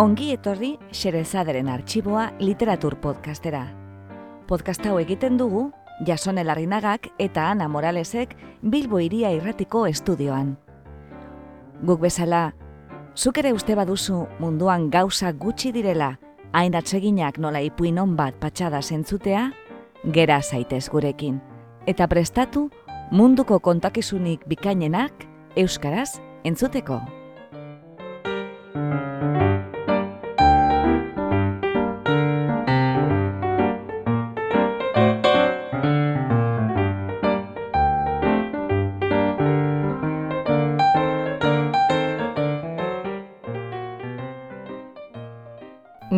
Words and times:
Ongi 0.00 0.30
etorri 0.32 0.78
Xerezaderen 0.96 1.66
arxiboa 1.68 2.30
literatur 2.40 2.94
podcastera. 3.02 3.66
Podcast 4.48 4.86
hau 4.88 4.94
egiten 4.96 5.36
dugu 5.36 5.66
Jasone 6.08 6.40
Larrinagak 6.40 7.10
eta 7.20 7.50
Ana 7.50 7.66
Moralesek 7.68 8.32
Bilbo 8.62 9.02
Iria 9.04 9.28
Irratiko 9.36 9.82
estudioan. 9.90 10.54
Guk 11.84 12.00
bezala, 12.00 12.54
zuk 13.14 13.42
ere 13.44 13.52
uste 13.52 13.76
baduzu 13.76 14.22
munduan 14.38 14.88
gauza 14.88 15.34
gutxi 15.36 15.68
direla, 15.76 16.14
hain 16.56 16.80
atseginak 16.80 17.36
nola 17.36 17.60
ipuin 17.60 18.00
bat 18.16 18.40
patxada 18.40 18.80
zentzutea, 18.80 19.52
gera 20.06 20.40
zaitez 20.40 20.88
gurekin. 20.88 21.42
Eta 21.86 22.08
prestatu 22.08 22.70
munduko 23.10 23.60
kontakizunik 23.60 24.48
bikainenak 24.48 25.12
euskaraz 25.56 26.22
entzuteko. 26.42 27.02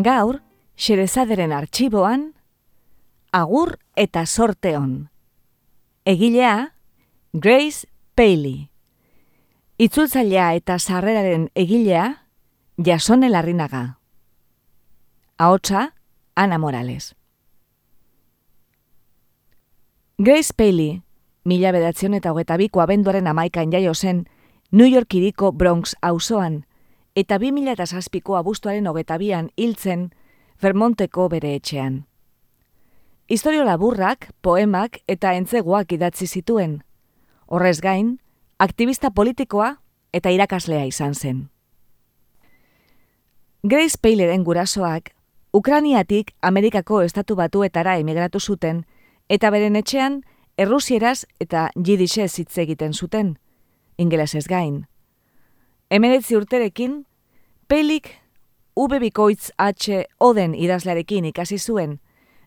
Gaur, 0.02 0.42
Xerezaderen 0.76 1.52
arxiboan, 1.52 2.32
agur 3.30 3.78
eta 3.94 4.26
sorte 4.26 4.76
hon. 4.76 5.10
Egilea, 6.04 6.74
Grace 7.32 7.86
Paley. 8.14 8.68
Itzultzailea 9.78 10.52
eta 10.58 10.78
sarreraren 10.78 11.48
egilea, 11.54 12.26
Jasone 12.76 13.30
Larrinaga. 13.30 13.98
Ahotsa, 15.38 15.94
Ana 16.34 16.58
Morales. 16.58 17.14
Grace 20.18 20.52
Paley, 20.56 21.02
mila 21.44 21.72
bedatzen 21.72 22.14
eta 22.14 22.32
hogeta 22.32 22.56
biko 22.56 22.82
abenduaren 22.82 23.26
amaikan 23.26 23.72
jaio 23.72 23.94
zen, 23.94 24.26
New 24.70 24.86
York 24.86 25.14
iriko 25.14 25.52
Bronx 25.52 25.94
auzoan, 26.00 26.64
eta 27.14 27.38
bi 27.38 27.52
mila 27.52 27.72
eta 27.72 27.86
zazpiko 27.86 28.36
abuztuaren 28.36 28.86
hogeta 28.86 29.18
bian 29.18 29.50
hiltzen 29.56 30.10
Vermonteko 30.62 31.28
bere 31.28 31.54
etxean. 31.56 32.04
Historio 33.28 33.64
laburrak, 33.64 34.28
poemak 34.42 35.00
eta 35.08 35.32
entzeguak 35.34 35.92
idatzi 35.92 36.26
zituen. 36.26 36.82
Horrez 37.46 37.80
gain, 37.80 38.20
aktivista 38.58 39.10
politikoa 39.10 39.76
eta 40.12 40.30
irakaslea 40.30 40.84
izan 40.86 41.14
zen. 41.14 41.48
Grace 43.62 43.98
Payleren 44.00 44.44
gurasoak, 44.44 45.10
Ukraniatik 45.52 46.32
Amerikako 46.40 47.02
estatu 47.02 47.36
batuetara 47.36 47.96
emigratu 47.98 48.40
zuten, 48.40 48.84
eta 49.28 49.50
beren 49.50 49.76
etxean, 49.76 50.22
errusieraz 50.58 51.24
eta 51.40 51.70
jidixez 51.76 52.38
hitz 52.38 52.58
egiten 52.58 52.92
zuten, 52.92 53.36
ingelesez 53.98 54.46
gain. 54.48 54.86
Emeretzi 55.92 56.36
urterekin, 56.36 57.06
Pelik 57.68 58.08
V 58.76 58.98
bikoitz 58.98 59.50
H 59.58 59.98
Oden 60.20 60.54
idazlearekin 60.54 61.26
ikasi 61.28 61.58
zuen, 61.58 61.98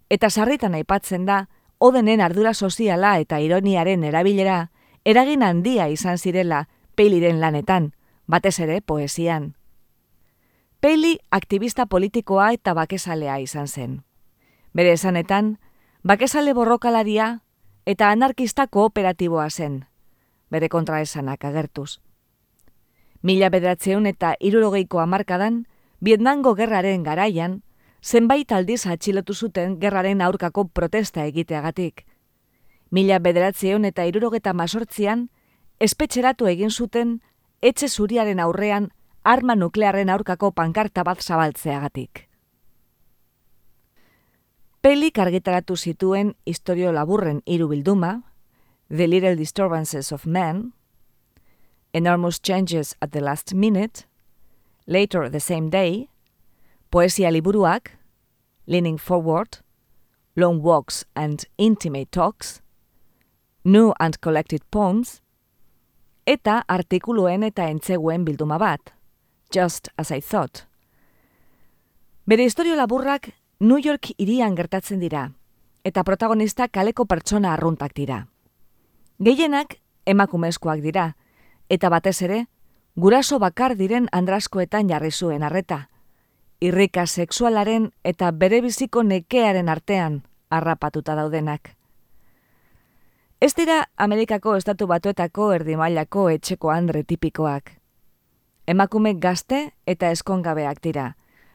eta 0.09 0.29
sarritan 0.29 0.73
aipatzen 0.73 1.27
da, 1.27 1.45
Odenen 1.77 2.21
ardura 2.25 2.55
soziala 2.55 3.19
eta 3.21 3.37
ironiaren 3.37 4.03
erabilera, 4.03 4.71
eragin 5.05 5.43
handia 5.43 5.85
izan 5.93 6.17
zirela 6.17 6.63
Peliren 6.95 7.37
lanetan, 7.39 7.91
batez 8.25 8.55
ere 8.65 8.79
poesian. 8.81 9.53
Peli 10.81 11.19
aktivista 11.29 11.85
politikoa 11.85 12.49
eta 12.57 12.73
bakesalea 12.73 13.37
izan 13.45 13.67
zen. 13.67 14.01
Bere 14.73 14.97
esanetan, 14.97 15.59
bakesale 16.01 16.57
borrokalaria 16.57 17.41
eta 17.85 18.09
anarkista 18.09 18.65
kooperatiboa 18.65 19.49
zen, 19.51 19.85
bere 20.49 20.69
kontraesanak 20.69 21.45
agertuz. 21.45 21.99
Mila 23.25 23.47
bederatzeun 23.49 24.05
eta 24.05 24.35
irurogeiko 24.37 24.99
amarkadan, 25.01 25.63
Vietnamgo 25.99 26.51
gerraren 26.53 27.01
garaian, 27.01 27.63
zenbait 28.03 28.51
aldiz 28.53 28.83
atxilotu 28.85 29.33
zuten 29.33 29.79
gerraren 29.81 30.21
aurkako 30.21 30.67
protesta 30.67 31.23
egiteagatik. 31.25 32.03
Mila 32.91 33.17
bederatzeun 33.17 33.89
eta 33.89 34.05
irurogeta 34.05 34.53
masortzian, 34.53 35.25
espetxeratu 35.79 36.45
egin 36.53 36.69
zuten, 36.69 37.17
etxe 37.61 37.89
zuriaren 37.89 38.43
aurrean, 38.45 38.91
arma 39.23 39.57
nuklearen 39.57 40.13
aurkako 40.13 40.51
pankarta 40.51 41.01
bat 41.03 41.25
zabaltzeagatik. 41.25 42.27
Pelik 44.85 45.17
argitaratu 45.17 45.75
zituen 45.75 46.35
historio 46.45 46.93
laburren 46.93 47.41
hiru 47.45 47.73
bilduma, 47.73 48.19
The 48.93 49.07
Little 49.07 49.35
Disturbances 49.35 50.11
of 50.11 50.27
Men, 50.27 50.75
Enormous 51.95 52.39
Changes 52.41 52.93
at 53.01 53.13
the 53.13 53.21
Last 53.21 53.53
Minute, 53.53 54.05
Later 54.85 55.29
the 55.29 55.39
Same 55.39 55.69
Day, 55.69 56.09
Poesia 56.91 57.31
liburuak, 57.31 57.91
Leaning 58.67 58.97
Forward, 58.97 59.59
Long 60.35 60.61
Walks 60.61 61.05
and 61.15 61.45
Intimate 61.57 62.11
Talks, 62.11 62.61
New 63.63 63.93
and 63.97 64.19
Collected 64.19 64.61
Poems, 64.71 65.21
eta 66.27 66.65
artikuluen 66.67 67.47
eta 67.47 67.69
entzeguen 67.71 68.25
bilduma 68.25 68.59
bat, 68.59 68.91
Just 69.49 69.87
as 69.97 70.11
I 70.11 70.19
Thought. 70.19 70.67
Bere 72.27 72.43
historio 72.43 72.75
laburrak 72.75 73.31
New 73.61 73.79
York 73.79 74.11
irian 74.17 74.57
gertatzen 74.57 74.99
dira, 74.99 75.29
eta 75.85 76.03
protagonista 76.03 76.67
kaleko 76.67 77.05
pertsona 77.05 77.53
arruntak 77.53 77.95
dira. 77.95 78.25
Gehienak 79.23 79.79
emakumezkoak 80.05 80.83
dira, 80.83 81.13
eta 81.69 81.89
batez 81.89 82.21
ere, 82.21 82.45
guraso 82.95 83.39
bakar 83.39 83.75
diren 83.75 84.07
andraskoetan 84.11 84.89
jarri 84.89 85.11
zuen 85.11 85.43
arreta. 85.43 85.89
Irrika 86.61 87.05
sexualaren 87.05 87.91
eta 88.03 88.31
bere 88.31 88.61
biziko 88.61 89.03
nekearen 89.03 89.69
artean 89.69 90.21
harrapatuta 90.49 91.15
daudenak. 91.15 91.75
Ez 93.41 93.53
dira 93.55 93.83
Amerikako 93.97 94.55
estatu 94.55 94.87
batuetako 94.87 95.51
erdimailako 95.53 96.29
etxeko 96.29 96.71
andre 96.71 97.03
tipikoak. 97.03 97.73
Emakume 98.67 99.13
gazte 99.19 99.59
eta 99.85 100.09
eskongabeak 100.09 100.79
dira, 100.81 101.11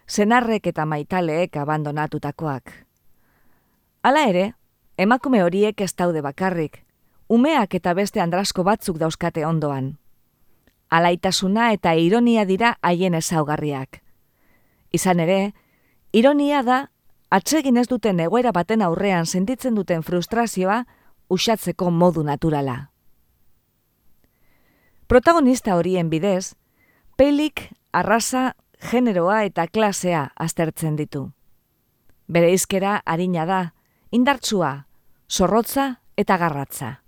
zenarrek 0.06 0.66
eta 0.66 0.84
maitaleek 0.86 1.56
abandonatutakoak. 1.56 2.70
Hala 4.02 4.22
ere, 4.28 4.52
emakume 4.98 5.42
horiek 5.42 5.80
ez 5.80 5.94
daude 5.96 6.22
bakarrik, 6.22 6.84
umeak 7.30 7.74
eta 7.78 7.94
beste 7.94 8.20
andrasko 8.20 8.64
batzuk 8.66 8.98
dauzkate 8.98 9.46
ondoan. 9.46 9.94
Alaitasuna 10.90 11.70
eta 11.72 11.94
ironia 11.94 12.44
dira 12.44 12.74
haien 12.82 13.14
ezaugarriak. 13.14 14.00
Izan 14.92 15.20
ere, 15.22 15.52
ironia 16.12 16.64
da, 16.66 16.78
atsegin 17.30 17.76
ez 17.78 17.86
duten 17.86 18.18
egoera 18.20 18.50
baten 18.52 18.82
aurrean 18.82 19.26
sentitzen 19.26 19.78
duten 19.78 20.02
frustrazioa 20.02 20.84
usatzeko 21.30 21.90
modu 21.90 22.24
naturala. 22.26 22.90
Protagonista 25.06 25.76
horien 25.78 26.10
bidez, 26.10 26.56
pelik, 27.16 27.68
arrasa, 27.92 28.54
generoa 28.90 29.44
eta 29.44 29.66
klasea 29.68 30.32
aztertzen 30.34 30.96
ditu. 30.98 31.28
Bere 32.26 32.50
izkera 32.54 33.00
harina 33.04 33.46
da, 33.46 33.60
indartsua, 34.10 34.86
zorrotza 35.30 36.00
eta 36.16 36.38
garratza. 36.38 37.00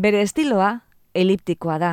Bere 0.00 0.22
estiloa 0.24 0.78
eliptikoa 1.14 1.76
da. 1.78 1.90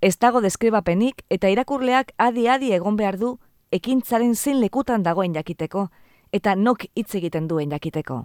Ez 0.00 0.16
dago 0.16 0.40
deskribapenik 0.40 1.18
eta 1.34 1.50
irakurleak 1.52 2.14
adi-adi 2.16 2.70
egon 2.72 2.96
behar 2.96 3.18
du 3.20 3.34
ekintzaren 3.76 4.32
zein 4.34 4.62
lekutan 4.62 5.02
dagoen 5.04 5.34
jakiteko 5.36 5.88
eta 6.32 6.54
nok 6.54 6.86
hitz 6.96 7.10
egiten 7.20 7.48
duen 7.50 7.74
jakiteko. 7.74 8.22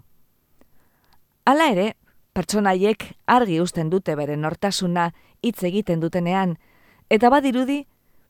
Hala 1.45 1.67
ere, 1.73 1.87
pertsonaiek 2.33 3.03
argi 3.27 3.59
uzten 3.59 3.89
dute 3.89 4.15
bere 4.15 4.37
nortasuna 4.37 5.09
hitz 5.43 5.63
egiten 5.67 5.99
dutenean 5.99 6.55
eta 7.09 7.29
badirudi 7.29 7.81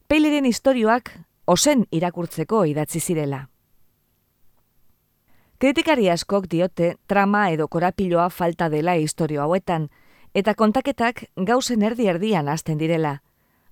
Peiliren 0.09 0.49
istorioak 0.49 1.13
osen 1.45 1.85
irakurtzeko 1.91 2.63
idatzi 2.65 2.99
zirela. 2.99 3.43
Kritikari 5.59 6.09
askok 6.09 6.47
diote 6.49 6.95
trama 7.05 7.49
edo 7.53 7.67
korapiloa 7.67 8.29
falta 8.29 8.69
dela 8.73 8.95
historio 8.97 9.43
hauetan, 9.43 9.89
eta 10.33 10.53
kontaketak 10.53 11.25
gauzen 11.35 11.81
erdi 11.81 12.07
erdian 12.07 12.47
hasten 12.47 12.77
direla, 12.77 13.19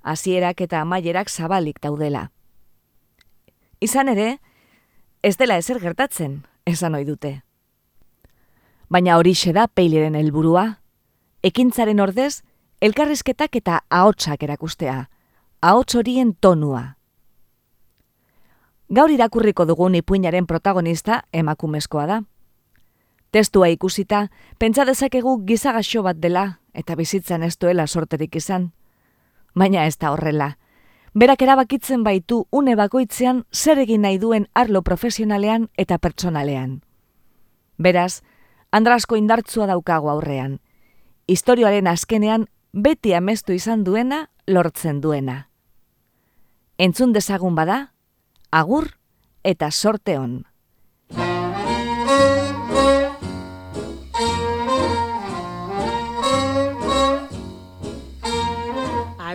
hasierak 0.01 0.61
eta 0.61 0.81
amaierak 0.81 1.29
zabalik 1.29 1.79
daudela. 1.81 2.29
Izan 3.81 4.09
ere, 4.09 4.39
ez 5.23 5.37
dela 5.37 5.57
ezer 5.57 5.79
gertatzen, 5.79 6.41
esan 6.65 6.95
ohi 6.95 7.05
dute. 7.05 7.41
Baina 8.89 9.17
hori 9.17 9.33
da 9.53 9.67
peileren 9.67 10.15
helburua, 10.15 10.79
ekintzaren 11.43 11.99
ordez, 11.99 12.43
elkarrizketak 12.81 13.55
eta 13.55 13.81
ahotsak 13.89 14.43
erakustea, 14.43 15.09
ahots 15.61 15.95
horien 15.95 16.33
tonua. 16.33 16.95
Gaur 18.89 19.11
irakurriko 19.11 19.65
dugun 19.65 19.95
ipuinaren 19.95 20.45
protagonista 20.47 21.23
emakumezkoa 21.33 22.05
da. 22.07 22.21
Testua 23.37 23.67
ikusita, 23.69 24.31
pentsa 24.57 24.81
dezakegu 24.89 25.35
gizagaxo 25.45 26.01
bat 26.01 26.17
dela 26.17 26.57
eta 26.73 26.95
bizitzan 26.97 27.43
ez 27.45 27.51
duela 27.61 27.83
sorterik 27.85 28.33
izan. 28.39 28.71
Baina 29.53 29.83
ez 29.85 29.99
da 30.01 30.09
horrela. 30.09 30.47
Berak 31.13 31.43
erabakitzen 31.45 32.01
baitu 32.01 32.47
une 32.49 32.73
bakoitzean 32.79 33.43
zer 33.53 33.83
egin 33.83 34.01
nahi 34.01 34.17
duen 34.17 34.47
arlo 34.55 34.81
profesionalean 34.81 35.69
eta 35.77 35.99
pertsonalean. 36.01 36.81
Beraz, 37.77 38.23
Andrasko 38.71 39.21
indartzua 39.21 39.69
daukago 39.69 40.09
aurrean. 40.09 40.57
Historioaren 41.27 41.93
azkenean 41.93 42.49
beti 42.73 43.13
amestu 43.13 43.53
izan 43.53 43.83
duena 43.83 44.31
lortzen 44.47 44.97
duena. 44.99 45.43
Entzun 46.79 47.13
dezagun 47.13 47.53
bada, 47.53 47.93
agur 48.49 48.95
eta 49.43 49.69
sorte 49.69 50.17
hon. 50.17 50.39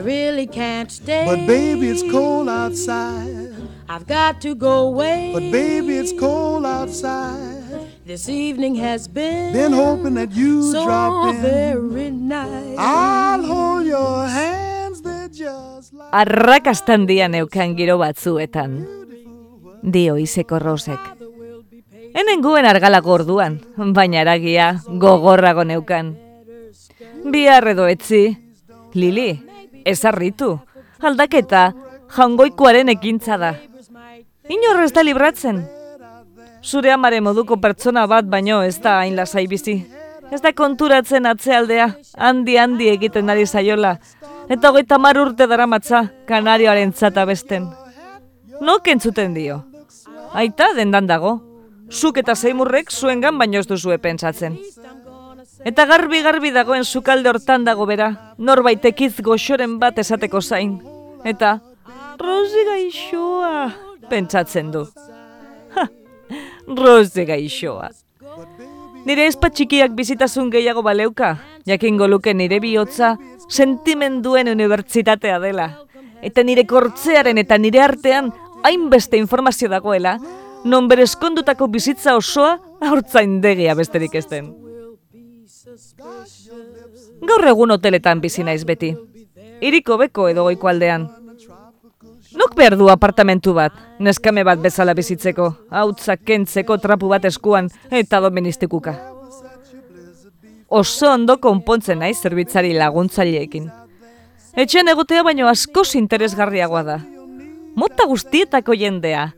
Really 0.04 0.46
can't 0.46 0.90
stay. 0.90 1.25
But 1.26 1.46
baby, 1.46 1.88
it's 1.90 2.02
cold 2.10 2.49
outside. 2.49 3.54
I've 3.88 4.06
got 4.06 4.40
to 4.43 4.54
go 4.54 4.88
away. 4.88 5.31
But 5.34 5.50
baby, 5.50 5.99
it's 5.99 6.12
cold 6.19 6.64
outside. 6.66 7.60
This 8.04 8.28
evening 8.28 8.75
has 8.76 9.06
been, 9.06 9.52
Been 9.52 9.72
hoping 9.72 10.14
that 10.14 10.32
you 10.32 10.62
so 10.72 10.84
drop 10.84 11.34
in. 11.34 11.40
very 11.43 12.10
nice. 12.10 12.76
I'll 12.78 13.43
hold 13.46 13.87
your 13.87 14.26
hands, 14.26 15.02
they're 15.02 15.28
just 15.28 15.93
like 15.94 16.10
Arrakastan 16.12 17.06
dian 17.06 17.32
eukan 17.38 17.76
giro 17.78 17.98
batzuetan. 18.02 18.82
Dio 19.82 20.16
izeko 20.19 20.58
rosek. 20.58 20.98
Enenguen 22.14 22.66
argalako 22.66 23.14
orduan, 23.22 23.60
baina 23.94 24.20
eragia 24.20 24.82
gogorrago 24.87 25.64
neukan. 25.64 26.16
Bihar 27.31 27.66
edo 27.72 27.87
etzi. 27.88 28.37
Lili, 28.94 29.40
ezarritu. 29.84 30.58
Aldaketa, 31.00 31.73
jangoikoaren 32.17 32.88
ekintza 32.88 33.38
da. 33.38 33.55
Inorrez 34.49 34.93
da 34.93 35.02
libratzen. 35.02 35.62
Zure 36.62 36.93
amare 36.93 37.20
moduko 37.20 37.56
pertsona 37.58 38.06
bat 38.06 38.26
baino 38.31 38.62
ez 38.62 38.79
da 38.82 38.99
hain 39.00 39.17
lasai 39.17 39.46
bizi. 39.50 39.76
Ez 40.32 40.40
da 40.40 40.52
konturatzen 40.56 41.26
atzealdea, 41.26 41.88
handi 42.17 42.56
handi 42.56 42.88
egiten 42.88 43.31
ari 43.31 43.46
zaiola. 43.46 43.96
Eta 44.49 44.70
hogeita 44.70 44.99
mar 44.99 45.19
urte 45.19 45.46
daramatza, 45.46 46.06
kanarioaren 46.29 46.93
zata 46.93 47.25
besten. 47.26 47.69
Nok 48.61 48.88
entzuten 48.88 49.34
dio. 49.34 49.62
Aita 50.32 50.73
dendan 50.76 51.06
dago. 51.06 51.40
Zuk 51.93 52.17
eta 52.23 52.34
zeimurrek 52.34 52.90
zuengan 52.90 53.38
baino 53.38 53.61
ez 53.61 53.67
duzue 53.69 53.99
pentsatzen. 53.99 54.56
Eta 55.64 55.84
garbi-garbi 55.86 56.50
dagoen 56.50 56.84
sukalde 56.84 57.30
hortan 57.30 57.64
dago 57.64 57.86
bera, 57.86 58.34
norbait 58.38 58.84
ekiz 58.88 59.14
goxoren 59.22 59.76
bat 59.78 59.98
esateko 60.02 60.40
zain. 60.42 60.80
Eta, 61.24 61.60
Rosi 62.18 62.64
gaixoa, 62.66 63.70
pentsatzen 64.10 64.72
du. 64.74 64.82
Ha, 65.76 65.86
Rosi 66.66 67.24
gaixoa. 67.28 67.92
Nire 69.06 69.26
espatxikiak 69.30 69.94
bizitasun 69.98 70.50
gehiago 70.50 70.82
baleuka, 70.82 71.36
jakingo 71.66 72.06
luke 72.10 72.34
nire 72.34 72.58
bihotza 72.62 73.16
sentimenduen 73.48 74.50
unibertsitatea 74.50 75.38
dela. 75.42 75.68
Eta 76.22 76.42
nire 76.42 76.66
kortzearen 76.66 77.38
eta 77.38 77.58
nire 77.58 77.82
artean 77.82 78.32
hainbeste 78.62 79.18
informazio 79.18 79.70
dagoela, 79.70 80.18
non 80.64 80.86
bere 80.90 81.06
eskondutako 81.06 81.66
bizitza 81.70 82.16
osoa 82.18 82.58
haurtzaindegia 82.82 83.74
besterik 83.78 84.14
ez 84.18 84.26
den. 84.30 84.52
Gaur 87.22 87.46
egun 87.48 87.70
hoteletan 87.74 88.20
bizi 88.20 88.44
naiz 88.44 88.62
beti. 88.69 88.92
Iriko 89.62 89.98
beko 90.00 90.28
edo 90.28 90.44
goiko 90.48 90.69
aldean. 90.69 91.08
Nok 92.36 92.54
behar 92.56 92.76
du 92.80 92.88
apartamentu 92.88 93.52
bat, 93.56 93.74
neskame 94.00 94.44
bat 94.44 94.60
bezala 94.62 94.94
bizitzeko, 94.96 95.50
hautzak 95.70 96.22
kentzeko 96.24 96.78
trapu 96.80 97.10
bat 97.10 97.24
eskuan 97.28 97.69
eta 97.90 98.20
doministikuka. 98.24 98.94
Oso 100.72 101.10
ondo 101.12 101.36
konpontzen 101.36 102.00
naiz 102.00 102.16
zerbitzari 102.22 102.72
laguntzaileekin. 102.78 103.69
Etxean 104.56 104.88
egotea 104.88 105.22
baino 105.24 105.48
askoz 105.48 105.94
interesgarriagoa 106.00 106.82
da. 106.86 106.98
Mota 107.76 108.06
guztietako 108.08 108.76
jendea, 108.76 109.30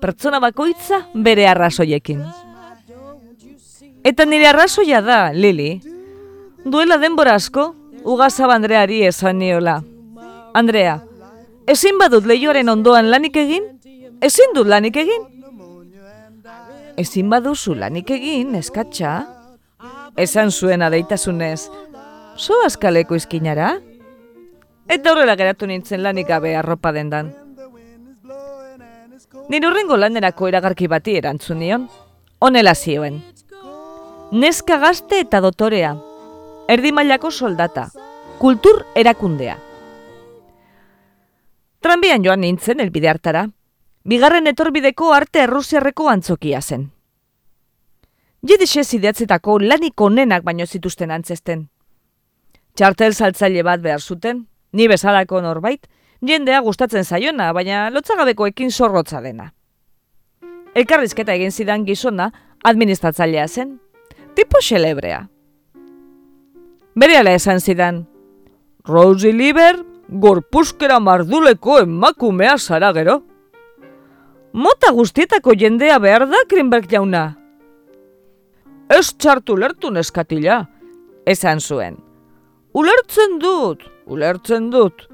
pertsona 0.00 0.40
bakoitza 0.40 1.06
bere 1.14 1.48
arrazoiekin. 1.48 2.22
Eta 4.04 4.24
nire 4.26 4.48
arrazoia 4.48 5.00
da, 5.00 5.32
Lili. 5.32 5.80
Duela 6.64 6.98
denbora 6.98 7.36
asko, 7.38 7.74
Ugazab 8.02 8.50
Andreari 8.50 9.04
esan 9.06 9.38
niola. 9.38 9.76
Andrea, 10.54 10.96
ezin 11.70 11.98
badut 11.98 12.26
lehioaren 12.26 12.68
ondoan 12.68 13.10
lanik 13.10 13.36
egin? 13.38 13.68
Ezin 14.20 14.54
dut 14.54 14.66
lanik 14.66 14.96
egin? 14.98 15.28
Ezin 16.98 17.30
baduzu 17.30 17.76
lanik 17.78 18.10
egin, 18.10 18.56
eskatxa? 18.58 19.12
Esan 20.18 20.50
zuen 20.50 20.82
adeitasunez, 20.82 21.70
zo 22.36 22.58
askaleko 22.66 23.16
izkinara? 23.16 23.76
Eta 24.90 25.12
horrela 25.12 25.38
geratu 25.38 25.66
nintzen 25.70 26.02
lanik 26.02 26.28
gabe 26.28 26.56
arropa 26.58 26.92
dendan. 26.92 27.30
Nire 29.48 29.68
horrengo 29.68 29.96
lanerako 29.96 30.50
eragarki 30.50 30.88
bati 30.90 31.16
erantzun 31.22 31.62
nion. 31.62 31.86
Honela 32.42 32.74
zioen. 32.74 33.22
Neska 34.32 34.78
gazte 34.80 35.18
eta 35.20 35.42
dotorea. 35.44 35.90
Erdi 36.72 36.88
mailako 36.96 37.30
soldata. 37.30 37.90
Kultur 38.38 38.78
erakundea. 38.96 39.58
Tranbian 41.84 42.24
joan 42.24 42.40
nintzen 42.40 42.80
elbide 42.80 43.10
hartara. 43.12 43.42
Bigarren 44.08 44.48
etorbideko 44.48 45.10
arte 45.12 45.42
errusiarreko 45.44 46.08
antzokia 46.08 46.62
zen. 46.62 46.88
Jidixez 48.40 48.86
idatzetako 48.96 49.58
lanik 49.66 50.00
onenak 50.00 50.48
baino 50.48 50.64
zituzten 50.64 51.12
antzesten. 51.12 51.68
Txartel 52.72 53.12
saltzaile 53.12 53.60
bat 53.62 53.84
behar 53.84 54.00
zuten, 54.00 54.46
ni 54.72 54.88
bezalako 54.88 55.44
norbait, 55.44 55.84
jendea 56.24 56.64
gustatzen 56.64 57.04
zaiona, 57.04 57.52
baina 57.52 57.90
lotzagabekoekin 57.90 58.72
zorrotza 58.72 59.20
dena. 59.20 59.52
Elkarrizketa 60.74 61.36
egin 61.36 61.52
zidan 61.52 61.84
gizona 61.84 62.32
administratzailea 62.64 63.48
zen, 63.48 63.78
tipo 64.34 64.58
xelebrea. 64.60 65.28
Berehala 66.94 67.32
esan 67.32 67.60
zidan, 67.60 68.06
Rosie 68.84 69.32
Liber, 69.32 69.78
gorpuskera 70.08 70.98
marduleko 71.00 71.78
emakumea 71.80 72.58
zara 72.58 72.92
gero. 72.92 73.22
Mota 74.52 74.92
guztietako 74.92 75.54
jendea 75.56 75.98
behar 75.98 76.26
da, 76.28 76.42
Krimberg 76.48 76.90
jauna. 76.90 77.36
Ez 78.92 79.14
txartu 79.16 79.56
lertu 79.56 79.90
neskatila, 79.90 80.66
esan 81.24 81.60
zuen. 81.60 81.96
Ulertzen 82.76 83.38
dut, 83.40 83.86
ulertzen 84.06 84.68
dut. 84.72 85.06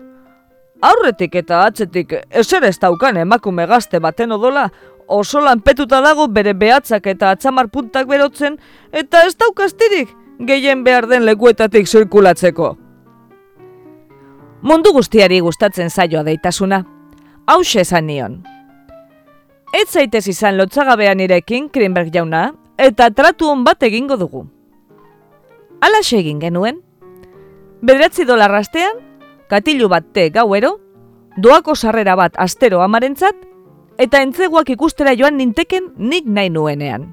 Aurretik 0.82 1.34
eta 1.38 1.64
atzetik 1.66 2.14
ezer 2.30 2.64
ez 2.66 2.76
daukan 2.78 3.16
emakume 3.18 3.66
gazte 3.66 4.00
baten 4.02 4.34
odola, 4.34 4.68
oso 5.08 5.40
lanpetuta 5.40 6.00
dago 6.04 6.28
bere 6.28 6.54
behatzak 6.54 7.06
eta 7.06 7.30
atzamar 7.30 7.68
puntak 7.68 8.06
berotzen, 8.06 8.58
eta 8.92 9.24
ez 9.26 9.34
daukastirik 9.36 10.12
gehien 10.38 10.84
behar 10.84 11.08
den 11.08 11.24
lekuetatik 11.26 11.88
zirkulatzeko. 11.88 12.76
Mundu 14.62 14.92
guztiari 14.92 15.40
gustatzen 15.40 15.90
zaioa 15.90 16.24
deitasuna. 16.26 16.84
Hauxe 17.46 17.80
esan 17.80 18.06
nion. 18.06 18.40
Ez 19.72 19.88
zaitez 19.90 20.26
izan 20.28 20.56
lotzagabean 20.58 21.20
irekin, 21.20 21.68
Krimberg 21.70 22.12
jauna, 22.14 22.52
eta 22.78 23.10
tratu 23.10 23.50
hon 23.50 23.64
bat 23.64 23.82
egingo 23.82 24.16
dugu. 24.16 24.46
Alaxe 25.80 26.18
egin 26.18 26.40
genuen. 26.40 26.80
Bederatzi 27.82 28.24
dolar 28.26 28.54
astean, 28.58 28.98
katilu 29.48 29.88
bat 29.88 30.08
te 30.12 30.28
gauero, 30.34 30.78
doako 31.36 31.76
sarrera 31.76 32.16
bat 32.18 32.34
astero 32.36 32.82
amarentzat, 32.82 33.36
eta 33.99 34.23
entzeguak 34.23 34.71
ikustera 34.71 35.12
joan 35.19 35.37
ninteken 35.37 35.93
nik 35.99 36.26
nahi 36.26 36.50
nuenean. 36.50 37.09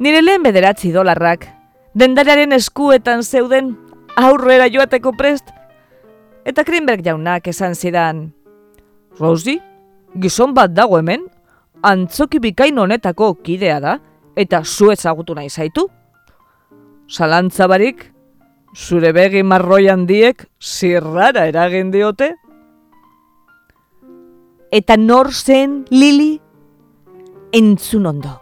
Nire 0.00 0.22
lehen 0.24 0.42
bederatzi 0.42 0.92
dolarrak, 0.92 1.44
dendariaren 1.94 2.56
eskuetan 2.56 3.22
zeuden 3.22 3.74
aurrera 4.16 4.70
joateko 4.72 5.12
prest, 5.12 5.52
eta 6.44 6.64
Krimberg 6.64 7.04
jaunak 7.04 7.46
esan 7.52 7.76
zidan, 7.76 8.30
Rosi, 9.20 9.58
gizon 10.16 10.54
bat 10.56 10.72
dago 10.72 10.96
hemen, 10.98 11.26
antzoki 11.84 12.40
bikain 12.40 12.78
honetako 12.78 13.34
kidea 13.44 13.80
da, 13.80 13.98
eta 14.36 14.62
zu 14.64 14.90
ezagutu 14.94 15.36
nahi 15.36 15.50
zaitu. 15.50 15.84
Zalantzabarik, 17.10 18.06
zure 18.74 19.12
begi 19.12 19.42
marroi 19.42 19.88
handiek 19.92 20.46
zirrara 20.62 21.44
eragin 21.50 21.90
diote? 21.92 22.36
Eta 24.70 24.96
nor 24.96 25.32
zen 25.34 25.84
Lili? 25.90 26.40
Entzun 27.52 28.06
ondo. 28.06 28.40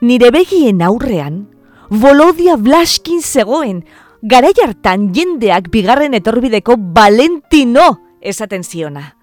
Nire 0.00 0.30
begien 0.30 0.82
aurrean, 0.82 1.48
Volodia 1.90 2.54
Blaskin 2.56 3.20
zegoen, 3.22 3.82
garai 4.22 4.54
hartan 4.62 5.10
jendeak 5.14 5.70
bigarren 5.70 6.14
etorbideko 6.14 6.76
Valentino 6.94 7.88
esaten 8.20 8.62
ziona. 8.62 9.16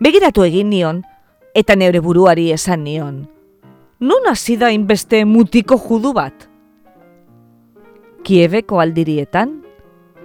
Begiratu 0.00 0.42
egin 0.42 0.70
nion, 0.70 1.02
eta 1.54 1.76
neure 1.76 2.00
buruari 2.00 2.50
esan 2.52 2.84
nion. 2.84 3.22
Non 4.00 4.26
hasi 4.26 4.56
da 4.56 4.70
inbeste 4.72 5.24
mutiko 5.24 5.78
judu 5.78 6.12
bat? 6.16 6.48
Kiebeko 8.24 8.80
aldirietan, 8.80 9.60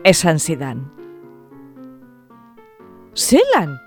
esan 0.04 0.40
zidan. 0.40 0.86
Zelan? 3.16 3.85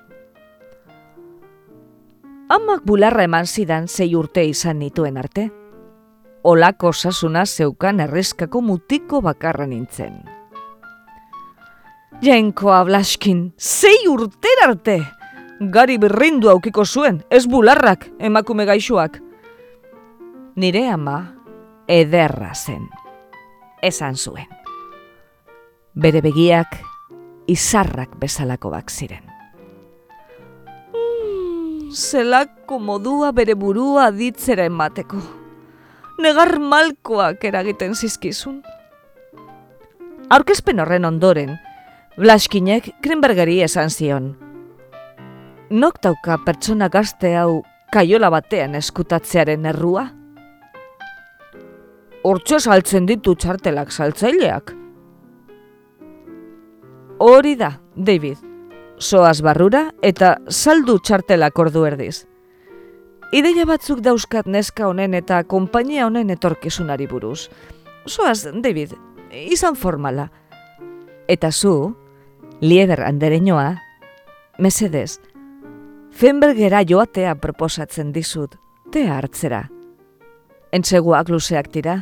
Amak 2.49 2.81
bularra 2.89 3.27
eman 3.29 3.45
zidan 3.45 3.89
zei 3.89 4.15
urte 4.17 4.41
izan 4.49 4.79
nituen 4.81 5.19
arte. 5.21 5.51
Olako 6.49 6.95
sasuna 6.97 7.45
zeukan 7.45 8.01
erreskako 8.01 8.63
mutiko 8.65 9.21
bakarra 9.21 9.67
nintzen. 9.69 10.23
Jainko 12.25 12.73
ablaskin, 12.73 13.53
zei 13.59 14.09
urter 14.09 14.65
arte! 14.65 14.97
Gari 15.61 15.99
birrindu 15.99 16.49
aukiko 16.49 16.87
zuen, 16.87 17.21
ez 17.31 17.45
bularrak 17.51 18.09
emakume 18.19 18.65
gaixuak. 18.65 19.21
Nire 20.57 20.87
ama 20.89 21.19
ederra 21.89 22.55
zen, 22.55 22.89
esan 23.83 24.17
zuen. 24.17 24.49
Bere 25.95 26.23
begiak 26.25 26.79
izarrak 27.47 28.17
bezalako 28.23 28.71
bak 28.71 28.91
ziren. 28.91 29.28
Zelako 31.89 32.79
modua 32.79 33.31
bere 33.33 33.55
burua 33.57 34.11
ditzera 34.13 34.67
emateko. 34.69 35.21
Negar 36.21 36.59
malkoak 36.61 37.45
eragiten 37.49 37.95
zizkizun. 37.95 38.59
Aurkezpen 40.29 40.83
horren 40.83 41.09
ondoren, 41.09 41.55
Blaskinek 42.19 42.91
Krenbergeri 43.01 43.63
esan 43.65 43.89
zion. 43.89 44.35
Nok 45.71 46.01
dauka 46.05 46.37
pertsona 46.45 46.89
gazte 46.93 47.33
hau 47.37 47.63
kaiola 47.93 48.29
batean 48.35 48.75
eskutatzearen 48.77 49.65
errua? 49.73 50.09
Hortxe 52.29 52.61
saltzen 52.61 53.09
ditu 53.09 53.33
txartelak 53.35 53.95
saltzaileak. 53.95 54.75
Hori 57.25 57.57
da, 57.57 57.73
David. 57.97 58.48
Soaz 58.99 59.41
barrura 59.47 59.93
eta 60.03 60.37
saldu 60.51 60.99
txartelak 60.99 61.59
ordu 61.59 61.85
erdiz. 61.87 62.27
Ideia 63.33 63.67
batzuk 63.69 64.01
dauzkat 64.03 64.49
neska 64.51 64.89
honen 64.89 65.15
eta 65.15 65.43
konpainia 65.45 66.07
honen 66.07 66.31
etorkizunari 66.35 67.07
buruz. 67.07 67.49
Soaz, 68.07 68.49
David, 68.63 68.95
izan 69.31 69.77
formala. 69.77 70.31
Eta 71.29 71.53
zu, 71.53 71.95
lieder 72.61 73.05
andereñoa, 73.05 73.77
mesedez, 74.59 75.21
Fenbergera 76.11 76.81
joatea 76.83 77.37
proposatzen 77.39 78.09
dizut, 78.13 78.57
te 78.91 79.05
hartzera. 79.07 79.69
Entseguak 80.73 81.29
luzeak 81.31 81.69
dira. 81.71 82.01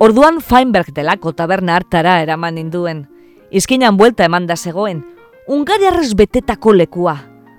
Orduan 0.00 0.40
Feinberg 0.40 0.94
delako 0.96 1.34
taberna 1.36 1.76
hartara 1.76 2.22
eraman 2.22 2.56
ninduen. 2.56 3.02
Izkinan 3.50 3.96
buelta 3.96 4.24
eman 4.24 4.46
da 4.46 4.56
zegoen, 4.56 5.04
Ungariarrez 5.44 6.14
betetako 6.16 6.72
lekua, 6.72 7.18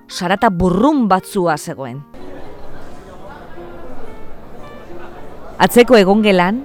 sarata 0.10 0.50
burrun 0.50 1.04
batzua 1.08 1.58
zegoen. 1.58 2.00
Atzeko 5.62 5.98
egongelan, 5.98 6.64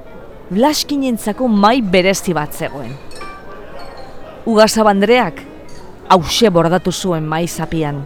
Blaskinentzako 0.51 1.47
mai 1.47 1.83
berezi 1.83 2.33
bat 2.35 2.57
zegoen. 2.57 2.97
Ugazabandreak 4.49 5.45
hause 6.11 6.51
bordatu 6.51 6.91
zuen 6.91 7.29
mai 7.29 7.47
zapian. 7.47 8.01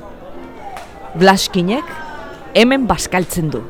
Blaskinek 1.14 1.88
hemen 2.54 2.88
baskaltzen 2.90 3.48
du. 3.54 3.62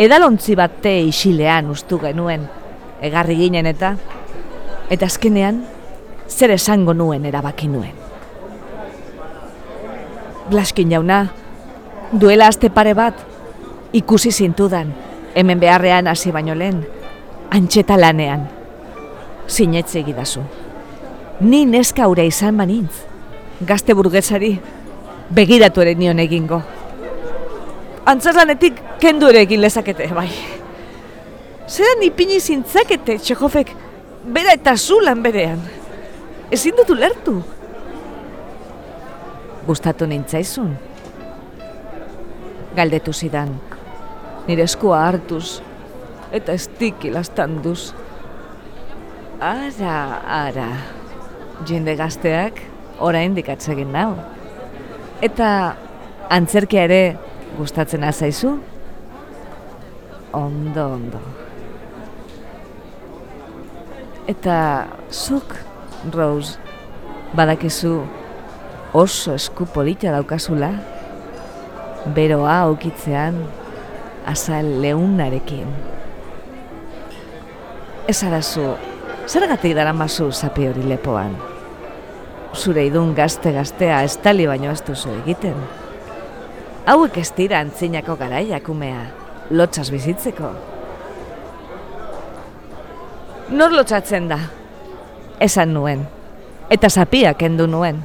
Edalontzi 0.00 0.56
bat 0.56 0.80
te 0.82 0.96
isilean 1.04 1.68
ustu 1.70 2.00
genuen, 2.00 2.48
egarri 3.04 3.36
ginen 3.44 3.68
eta, 3.68 3.92
eta 4.90 5.06
azkenean, 5.06 5.64
zer 6.28 6.50
esango 6.50 6.94
nuen 6.94 7.24
erabaki 7.26 7.68
nuen. 7.68 7.94
Blaskin 10.50 10.90
jauna, 10.90 11.28
duela 12.12 12.48
aste 12.50 12.70
pare 12.74 12.94
bat, 12.94 13.14
ikusi 13.92 14.32
zintudan, 14.32 14.90
hemen 15.34 15.60
beharrean 15.60 16.10
hasi 16.10 16.32
baino 16.34 16.54
lehen, 16.54 16.82
antxeta 17.50 17.96
lanean. 17.98 18.48
Sinetze 19.46 20.00
egidazu. 20.00 20.42
Ni 21.40 21.64
neska 21.66 22.08
ura 22.10 22.26
izan 22.26 22.58
banintz, 22.58 22.92
gazte 23.66 23.94
burgesari, 23.94 24.56
begiratu 25.30 25.82
ere 25.82 25.94
nion 25.94 26.18
egingo. 26.18 26.60
Antzarlanetik 28.10 28.82
kendu 29.00 29.30
ere 29.30 29.44
egin 29.46 29.62
lezakete, 29.62 30.08
bai. 30.14 30.28
Zeran 31.70 32.02
ipini 32.02 32.40
zintzakete, 32.40 33.18
txekofek, 33.22 33.70
bera 34.24 34.52
eta 34.52 34.76
zulan 34.76 35.22
berean. 35.22 35.60
Ezin 36.50 36.76
dut 36.76 36.90
ulertu. 36.90 37.40
Gustatu 39.66 40.06
nintzaizun. 40.06 40.72
Galdetu 42.76 43.12
zidan. 43.12 43.54
Nire 44.46 44.66
eskua 44.66 45.04
hartuz. 45.06 45.60
Eta 46.32 46.52
estiki 46.52 47.10
lastanduz. 47.12 47.92
Ara, 49.40 50.00
ara. 50.26 50.68
Jende 51.68 51.94
gazteak 51.96 52.60
orain 53.00 53.34
dikatzegin 53.36 53.92
nau. 53.92 54.14
Eta 55.22 55.76
antzerkia 56.32 56.86
ere 56.88 57.02
gustatzen 57.58 58.04
azaizu? 58.04 58.56
Ondo, 60.32 60.86
ondo. 60.94 61.20
Eta 64.30 64.86
zuk, 65.10 65.56
Rose, 66.14 66.60
badakizu 67.34 67.96
oso 68.94 69.34
esku 69.34 69.66
polita 69.74 70.12
daukazula, 70.14 70.68
beroa 72.14 72.60
aukitzean 72.68 73.40
azal 74.30 74.70
leunarekin. 74.84 75.74
Ez 78.06 78.20
arazu, 78.22 78.68
zergatik 79.26 79.74
dara 79.74 79.96
mazu 79.98 80.30
zapi 80.30 80.70
hori 80.70 80.86
lepoan? 80.86 81.34
Zure 82.54 82.86
idun 82.86 83.16
gazte-gaztea 83.18 84.04
estali 84.06 84.46
baino 84.46 84.70
ez 84.70 84.82
duzu 84.86 85.10
egiten. 85.24 85.58
Hauek 86.86 87.18
ez 87.18 87.32
dira 87.34 87.64
antzinako 87.66 88.14
garaiak 88.22 88.70
umea, 88.70 89.08
lotxaz 89.50 89.90
bizitzeko. 89.90 90.54
Nor 93.50 93.72
lotxatzen 93.74 94.28
da? 94.30 94.38
Esan 95.42 95.72
nuen, 95.74 96.04
eta 96.70 96.88
zapia 96.88 97.32
kendu 97.34 97.66
nuen. 97.66 97.98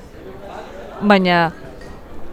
Baina, 1.05 1.51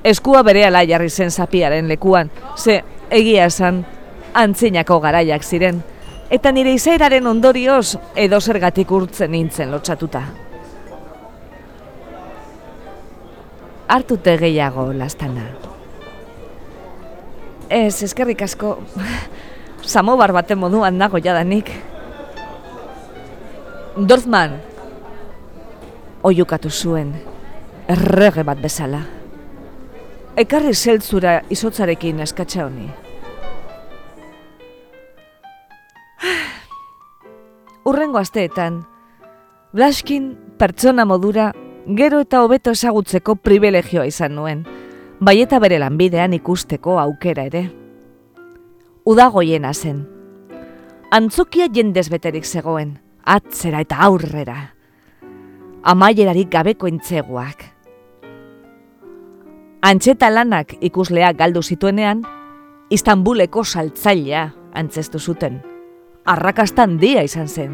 eskua 0.04 0.40
bere 0.46 0.64
ala 0.64 0.80
jarri 0.88 1.10
zen 1.10 1.30
zapiaren 1.30 1.88
lekuan, 1.90 2.30
ze 2.56 2.80
egia 3.10 3.46
esan 3.50 3.82
antzinako 4.32 5.00
garaiak 5.00 5.44
ziren, 5.44 5.82
eta 6.30 6.52
nire 6.52 6.72
izairaren 6.72 7.26
ondorioz 7.26 7.98
edo 8.16 8.40
zergatik 8.40 8.90
urtzen 8.90 9.34
nintzen 9.36 9.70
lotxatuta. 9.70 10.22
Artute 13.92 14.38
gehiago 14.40 14.88
lastana. 14.96 15.50
Ez, 17.68 18.02
eskerrik 18.02 18.40
asko, 18.48 18.78
samobar 19.94 20.32
baten 20.32 20.64
moduan 20.64 20.96
nago 20.96 21.20
jadanik. 21.20 21.68
Dorfman, 23.92 24.54
oiukatu 26.24 26.70
zuen, 26.72 27.10
errege 27.92 28.40
bat 28.40 28.56
bezala. 28.56 29.02
Ekarri 30.40 30.72
zeltzura 30.72 31.42
izotzarekin 31.52 32.22
eskatxa 32.24 32.64
honi. 32.64 32.88
Urrengo 37.92 38.16
asteetan, 38.22 38.80
Blaskin 39.76 40.32
pertsona 40.56 41.04
modura 41.04 41.52
gero 41.84 42.24
eta 42.24 42.40
hobeto 42.46 42.72
ezagutzeko 42.72 43.36
privilegioa 43.44 44.08
izan 44.08 44.36
nuen, 44.40 44.64
bai 45.20 45.42
eta 45.44 45.60
bere 45.60 45.76
lanbidean 45.84 46.32
ikusteko 46.40 46.96
aukera 47.04 47.44
ere. 47.52 47.66
Udagoiena 49.04 49.76
zen. 49.76 50.06
Antzokia 51.12 51.68
jendez 51.68 52.08
beterik 52.08 52.48
zegoen, 52.48 52.96
atzera 53.24 53.80
eta 53.80 54.00
aurrera. 54.06 54.74
Amaierarik 55.82 56.50
gabeko 56.50 56.86
entzeguak, 56.86 57.72
Antxeta 59.82 60.28
lanak 60.30 60.76
ikuslea 60.78 61.32
galdu 61.34 61.58
zituenean, 61.62 62.20
Istanbuleko 62.94 63.64
saltzailea 63.64 64.44
antzestu 64.78 65.18
zuten. 65.18 65.56
Arrakastan 66.24 67.00
dia 67.02 67.24
izan 67.26 67.48
zen. 67.48 67.72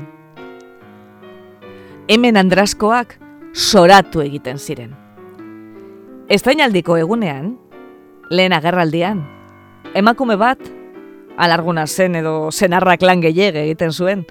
Hemen 2.08 2.40
andraskoak 2.40 3.12
soratu 3.52 4.24
egiten 4.24 4.56
ziren. 4.56 4.94
Estrainaldiko 6.32 6.96
egunean, 6.96 7.58
lehen 8.30 8.56
agerraldian, 8.56 9.20
emakume 9.92 10.38
bat, 10.40 10.64
alarguna 11.36 11.84
zen 11.86 12.16
edo 12.22 12.48
zenarrak 12.50 13.04
lan 13.04 13.20
gehiege 13.20 13.66
egiten 13.66 13.92
zuen, 13.92 14.24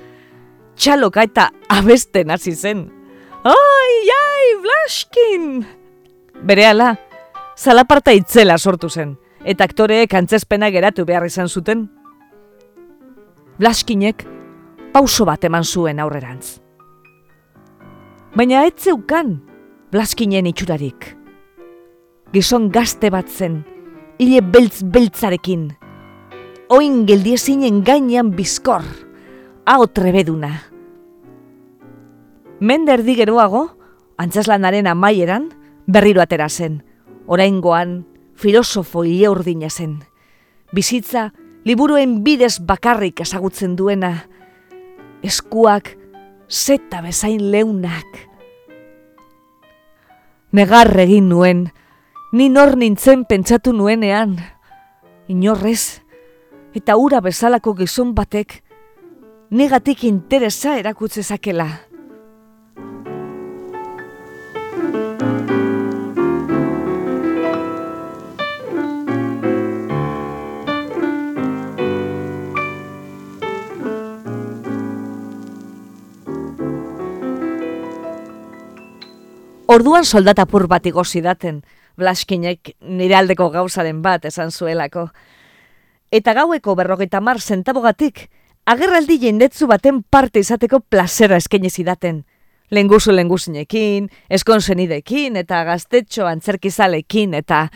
txaloka 0.78 1.26
eta 1.26 1.50
abesten 1.74 2.32
hasi 2.32 2.54
zen. 2.56 2.88
Ai, 3.44 3.94
ai, 4.14 4.48
Blaskin! 4.62 5.66
Bere 6.46 6.68
ala, 6.70 6.94
zalaparta 7.58 8.14
itzela 8.14 8.58
sortu 8.58 8.90
zen, 8.90 9.16
eta 9.44 9.66
aktoreek 9.66 10.14
antzespena 10.14 10.70
geratu 10.74 11.06
behar 11.06 11.26
izan 11.26 11.50
zuten. 11.50 11.88
Blaskinek 13.58 14.26
pauso 14.94 15.26
bat 15.26 15.44
eman 15.44 15.66
zuen 15.66 16.00
aurrerantz. 16.00 16.60
Baina 18.38 18.66
ez 18.68 18.76
zeukan 18.78 19.40
Blaskinen 19.92 20.46
itxurarik. 20.50 21.14
Gizon 22.34 22.68
gazte 22.70 23.10
bat 23.10 23.30
zen, 23.32 23.62
hile 24.20 24.42
beltz 24.44 24.84
beltzarekin. 24.84 25.70
Oin 26.76 27.06
geldiezinen 27.08 27.80
gainean 27.88 28.34
bizkor, 28.36 28.84
hau 29.68 29.84
trebeduna. 29.92 30.64
Mende 32.64 32.94
erdi 32.96 33.18
geroago, 33.20 33.66
antzeslanaren 34.18 34.88
amaieran, 34.88 35.50
berriro 35.86 36.24
atera 36.24 36.48
zen. 36.48 36.80
Oraingoan, 37.28 38.06
filosofo 38.34 39.04
hile 39.04 39.70
zen. 39.70 40.04
Bizitza, 40.72 41.34
liburuen 41.66 42.24
bidez 42.24 42.60
bakarrik 42.60 43.20
ezagutzen 43.20 43.76
duena. 43.76 44.26
Eskuak, 45.22 45.98
zeta 46.48 47.02
bezain 47.02 47.52
leunak. 47.52 48.08
Negar 50.52 50.98
egin 50.98 51.28
nuen, 51.28 51.74
ni 52.32 52.48
nor 52.48 52.78
nintzen 52.78 53.26
pentsatu 53.26 53.74
nuenean. 53.74 54.38
Inorrez, 55.28 56.00
eta 56.74 56.96
ura 56.96 57.20
bezalako 57.20 57.76
gizon 57.76 58.16
batek, 58.16 58.64
negatik 59.50 60.04
interesa 60.04 60.78
erakutzezakela. 60.78 61.68
Orduan 79.68 80.06
soldatapur 80.08 80.66
bat 80.72 80.86
igozi 80.88 81.20
daten, 81.22 81.60
Blaskinek 81.98 82.72
nire 82.82 83.18
aldeko 83.18 83.50
gauzaren 83.52 84.00
bat 84.02 84.26
esan 84.26 84.52
zuelako. 84.52 85.10
Eta 86.12 86.34
gaueko 86.34 86.76
berrogeita 86.76 87.20
mar 87.22 87.42
zentabogatik, 87.42 88.30
agerraldi 88.68 89.16
jendetzu 89.22 89.68
baten 89.72 90.02
parte 90.04 90.42
izateko 90.44 90.82
plazera 90.92 91.38
eskaini 91.40 91.70
zidaten. 91.72 92.26
Lenguzu 92.72 93.14
lenguzinekin, 93.16 94.10
eskonsenidekin 94.30 95.40
eta 95.40 95.62
gaztetxo 95.64 96.28
antzerkizalekin 96.28 97.38
eta 97.40 97.68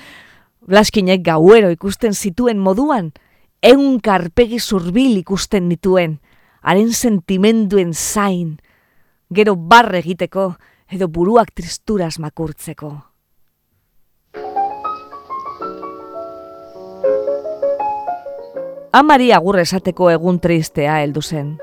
Blaskinek 0.67 1.23
gauero 1.25 1.69
ikusten 1.71 2.13
zituen 2.13 2.60
moduan, 2.60 3.13
egun 3.63 4.01
karpegi 4.04 4.60
zurbil 4.60 5.15
ikusten 5.21 5.69
nituen, 5.69 6.19
haren 6.62 6.91
sentimenduen 6.93 7.95
zain, 7.95 8.60
gero 9.34 9.56
barre 9.56 10.04
egiteko 10.04 10.51
edo 10.91 11.08
buruak 11.08 11.56
tristuraz 11.56 12.19
makurtzeko. 12.19 13.11
Amari 18.91 19.30
agur 19.32 19.56
esateko 19.56 20.10
egun 20.12 20.41
tristea 20.43 20.97
heldu 20.99 21.21
zen. 21.23 21.54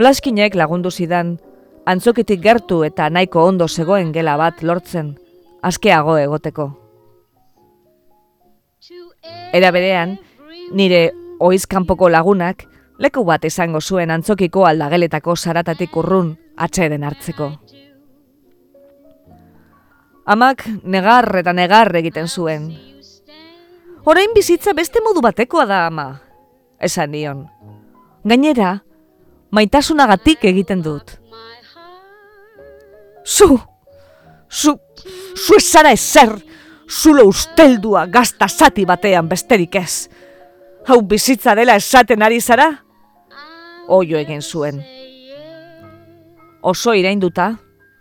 Blaskinek 0.00 0.54
lagundu 0.56 0.88
zidan, 0.90 1.34
antzokitik 1.84 2.40
gertu 2.40 2.78
eta 2.86 3.10
nahiko 3.12 3.42
ondo 3.44 3.66
zegoen 3.68 4.08
gela 4.14 4.38
bat 4.40 4.62
lortzen, 4.62 5.10
askeago 5.60 6.16
egoteko. 6.16 6.70
Era 9.52 9.70
berean, 9.76 10.16
nire 10.72 11.10
oizkanpoko 11.38 12.08
lagunak, 12.08 12.64
leku 12.96 13.26
bat 13.28 13.44
izango 13.44 13.82
zuen 13.84 14.10
antzokiko 14.10 14.64
aldageletako 14.64 15.36
saratatik 15.36 15.96
urrun 16.00 16.32
atxeden 16.56 17.04
hartzeko. 17.04 17.50
Amak 20.24 20.64
negar 20.82 21.28
eta 21.42 21.52
negar 21.52 21.92
egiten 22.00 22.28
zuen, 22.28 22.70
Orain 24.04 24.32
bizitza 24.34 24.72
beste 24.72 25.00
modu 25.04 25.20
batekoa 25.20 25.66
da 25.68 25.86
ama, 25.86 26.06
esan 26.80 27.10
nion. 27.12 27.42
Gainera, 28.24 28.78
maitasunagatik 29.52 30.44
egiten 30.48 30.82
dut. 30.84 31.18
Zu, 33.24 33.58
zu, 34.48 34.76
zu 35.36 35.56
esara 35.58 35.92
ezer, 35.92 36.32
zulo 36.88 37.26
usteldua 37.28 38.06
gazta 38.06 38.48
zati 38.48 38.86
batean 38.88 39.28
besterik 39.28 39.76
ez. 39.76 40.08
Hau 40.88 41.02
bizitza 41.02 41.54
dela 41.54 41.76
esaten 41.76 42.22
ari 42.22 42.40
zara? 42.40 42.70
Oio 43.88 44.18
egin 44.18 44.40
zuen. 44.40 44.80
Oso 46.62 46.94
irainduta, 46.96 47.52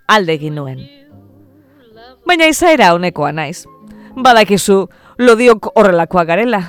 alde 0.07 0.35
egin 0.39 0.55
nuen. 0.55 0.79
Baina 2.27 2.47
izaera 2.47 2.93
honekoa 2.95 3.31
naiz. 3.35 3.65
Badakizu, 4.15 4.87
lodiok 5.19 5.71
horrelakoa 5.75 6.23
garela. 6.25 6.61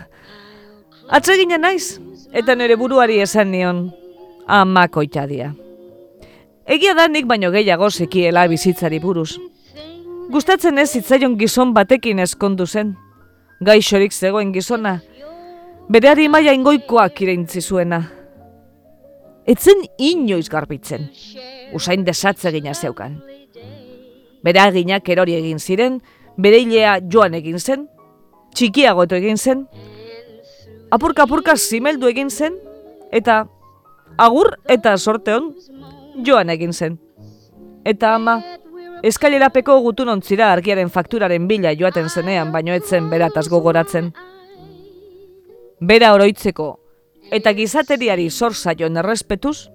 Atsegina 1.08 1.58
naiz, 1.58 2.00
eta 2.34 2.56
nire 2.58 2.76
buruari 2.76 3.20
esan 3.22 3.50
nion, 3.54 3.84
amako 4.46 5.04
itadia. 5.06 5.52
Egia 6.66 6.94
da 6.94 7.08
nik 7.08 7.26
baino 7.30 7.50
gehiago 7.50 7.90
zekiela 7.90 8.46
bizitzari 8.50 8.98
buruz. 9.02 9.38
Gustatzen 10.30 10.78
ez 10.78 10.90
zitzaion 10.90 11.36
gizon 11.38 11.74
batekin 11.74 12.18
eskondu 12.22 12.66
zen. 12.66 12.94
Gaixorik 13.60 14.12
zegoen 14.12 14.52
gizona, 14.54 15.00
bereari 15.90 16.28
maia 16.28 16.54
ingoikoak 16.56 17.18
ireintzi 17.22 17.60
zuena. 17.60 18.00
Etzen 19.46 19.82
inoiz 19.98 20.48
garbitzen, 20.48 21.08
usain 21.74 22.04
desatze 22.06 22.52
gina 22.54 22.74
zeukan. 22.74 23.18
Bere 24.42 24.62
aginak 24.62 25.08
erori 25.08 25.34
egin 25.36 25.58
ziren, 25.58 25.98
bere 26.38 26.62
joan 27.10 27.34
egin 27.34 27.58
zen, 27.58 27.88
txikiagotu 28.54 29.16
egin 29.18 29.38
zen, 29.38 29.66
apurka-apurka 30.90 31.56
zimeldu 31.56 32.08
egin 32.10 32.30
zen, 32.30 32.56
eta 33.12 33.44
agur 34.18 34.54
eta 34.68 34.96
sorteon 34.98 35.52
joan 36.26 36.50
egin 36.50 36.72
zen. 36.72 36.98
Eta 37.84 38.14
ama, 38.14 38.40
eskailerapeko 39.06 39.78
gutun 39.86 40.10
ontzira 40.16 40.50
argiaren 40.52 40.90
fakturaren 40.90 41.46
bila 41.48 41.72
joaten 41.72 42.08
zenean, 42.08 42.52
baino 42.52 42.74
etzen 42.76 43.08
berataz 43.10 43.48
gogoratzen. 43.48 44.12
Bera 45.80 46.12
oroitzeko 46.12 46.74
eta 47.30 47.52
gizateriari 47.54 48.28
zor 48.30 48.54
zaion 48.54 48.96
errespetuz, 49.00 49.70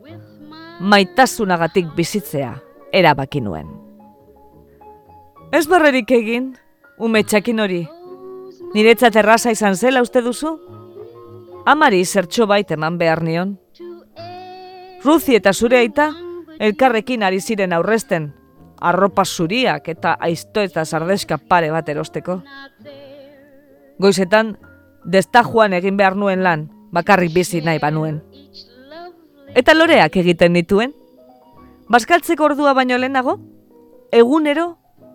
maitasunagatik 0.79 1.93
bizitzea 1.95 2.51
erabaki 2.93 3.41
nuen. 3.41 3.69
Ez 5.55 5.65
barrerik 5.71 6.11
egin, 6.11 6.51
ume 6.99 7.23
txakin 7.23 7.61
hori, 7.63 7.83
Niretzat 8.75 9.15
erraza 9.15 9.53
izan 9.55 9.77
zela 9.79 10.01
uste 10.03 10.19
duzu? 10.19 10.49
Amari 11.65 12.01
zertxo 12.03 12.43
bait 12.45 12.71
eman 12.75 12.97
behar 12.99 13.21
nion. 13.23 13.53
Ruzi 15.05 15.37
eta 15.37 15.53
zure 15.53 15.77
aita, 15.79 16.09
elkarrekin 16.59 17.21
ari 17.23 17.39
ziren 17.39 17.71
aurrezten, 17.71 18.33
arropa 18.81 19.23
zuriak 19.23 19.87
eta 19.93 20.17
aizto 20.19 20.59
eta 20.59 20.83
zardeska 20.83 21.37
pare 21.37 21.69
bat 21.71 21.87
erosteko. 21.87 22.41
Goizetan, 23.97 24.57
desta 25.05 25.43
joan 25.47 25.77
egin 25.77 25.95
behar 25.95 26.17
nuen 26.19 26.43
lan, 26.43 26.65
bakarrik 26.91 27.31
bizi 27.33 27.61
nahi 27.61 27.79
banuen. 27.79 28.17
Eta 29.55 29.73
loreak 29.73 30.17
egiten 30.19 30.59
dituen? 30.59 30.91
Baskaltzeko 31.87 32.49
ordua 32.49 32.73
baino 32.73 32.97
lehenago? 32.97 33.37
Egunero, 34.11 34.67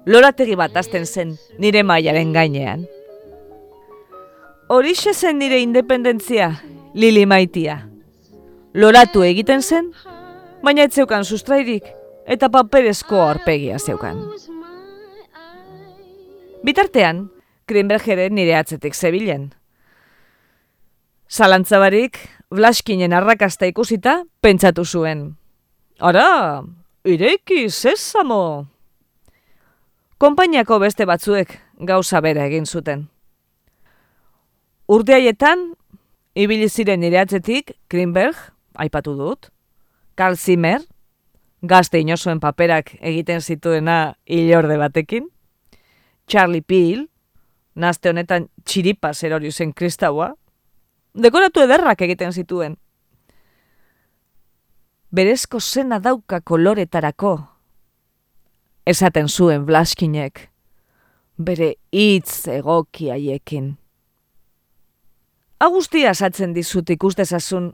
lorategi 0.07 0.57
bat 0.57 0.81
azten 0.81 1.05
zen 1.05 1.37
nire 1.59 1.85
mailaren 1.85 2.33
gainean. 2.33 2.89
Horixe 4.71 5.11
zen 5.15 5.41
nire 5.43 5.57
independentzia, 5.59 6.61
Lili 6.95 7.25
maitia. 7.27 7.89
Loratu 8.79 9.25
egiten 9.27 9.65
zen, 9.67 9.89
baina 10.63 10.85
ez 10.87 10.93
zeukan 10.95 11.27
sustrairik 11.27 11.89
eta 12.31 12.47
paperezko 12.55 13.19
arpegia 13.19 13.81
zeukan. 13.83 14.23
Bitartean, 16.63 17.27
Greenberg 17.67 18.07
ere 18.15 18.31
nire 18.31 18.55
atzetik 18.61 18.95
zebilen. 18.95 19.51
Zalantzabarik, 21.27 22.23
Blaskinen 22.55 23.11
arrakasta 23.11 23.67
ikusita, 23.67 24.21
pentsatu 24.39 24.87
zuen. 24.87 25.33
Ara, 25.99 26.63
ireki 27.03 27.65
sesamo! 27.75 28.69
Konpainiako 30.23 30.79
beste 30.79 31.11
batzuek 31.11 31.59
gauza 31.91 32.23
bera 32.23 32.47
egin 32.47 32.71
zuten. 32.71 33.09
Urte 34.91 35.15
haietan, 35.15 35.69
ibili 36.35 36.67
ziren 36.67 36.99
nire 36.99 37.21
atzetik, 37.21 37.77
Greenberg, 37.93 38.35
aipatu 38.75 39.13
dut, 39.15 39.47
Carl 40.19 40.35
Zimmer, 40.35 40.81
gazte 41.63 42.01
inosoen 42.03 42.41
paperak 42.43 42.97
egiten 42.99 43.39
zituena 43.39 44.17
ilorde 44.27 44.75
batekin, 44.81 45.29
Charlie 46.27 46.67
Peel, 46.67 47.05
nazte 47.79 48.11
honetan 48.11 48.49
txiripa 48.67 49.13
erori 49.23 49.53
zen 49.53 49.71
kristaua, 49.73 50.33
dekoratu 51.15 51.63
ederrak 51.63 52.03
egiten 52.03 52.35
zituen. 52.35 52.75
Berezko 55.15 55.61
zena 55.61 56.01
dauka 56.03 56.41
koloretarako, 56.41 57.37
esaten 58.91 59.29
zuen 59.29 59.63
Blaskinek, 59.71 60.49
bere 61.39 61.77
hitz 61.95 62.49
egoki 62.49 63.13
haiekin. 63.15 63.77
Agustia 65.61 66.15
asatzen 66.15 66.55
dizut 66.57 66.89
ikustezazun, 66.89 67.67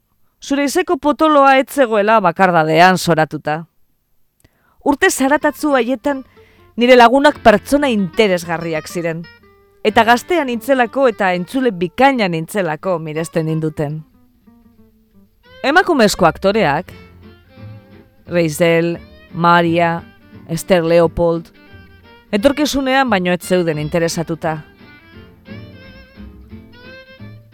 zure 0.42 0.64
izeko 0.66 0.96
potoloa 0.99 1.53
etzegoela 1.61 2.16
bakardadean 2.25 2.99
soratuta. 2.99 3.61
Urte 4.83 5.11
zaratatzu 5.11 5.70
haietan, 5.79 6.25
nire 6.77 6.96
lagunak 6.99 7.38
pertsona 7.46 7.87
interesgarriak 7.94 8.90
ziren. 8.90 9.22
Eta 9.87 10.03
gaztean 10.03 10.51
intzelako 10.51 11.07
eta 11.12 11.31
entzule 11.38 11.70
bikainan 11.70 12.35
intzelako 12.35 12.99
miresten 12.99 13.55
induten. 13.55 14.01
Emakumezko 15.62 16.27
aktoreak, 16.27 16.90
Reizel, 18.27 18.96
Maria, 19.31 20.01
Esther 20.51 20.83
Leopold, 20.83 21.53
etorkizunean 22.35 23.11
baino 23.11 23.31
ez 23.31 23.44
zeuden 23.46 23.79
interesatuta. 23.79 24.64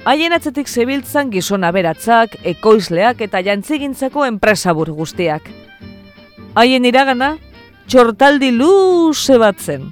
Haien 0.03 0.35
atzetik 0.35 0.67
zebiltzan 0.67 1.29
gizona 1.31 1.69
beratzak, 1.71 2.33
ekoizleak 2.43 3.21
eta 3.23 3.39
jantzigintzako 3.47 4.25
enpresabur 4.27 4.91
guztiak. 4.97 5.47
Haien 6.59 6.89
iragana, 6.89 7.37
txortaldi 7.87 8.51
luze 8.57 9.39
batzen. 9.39 9.87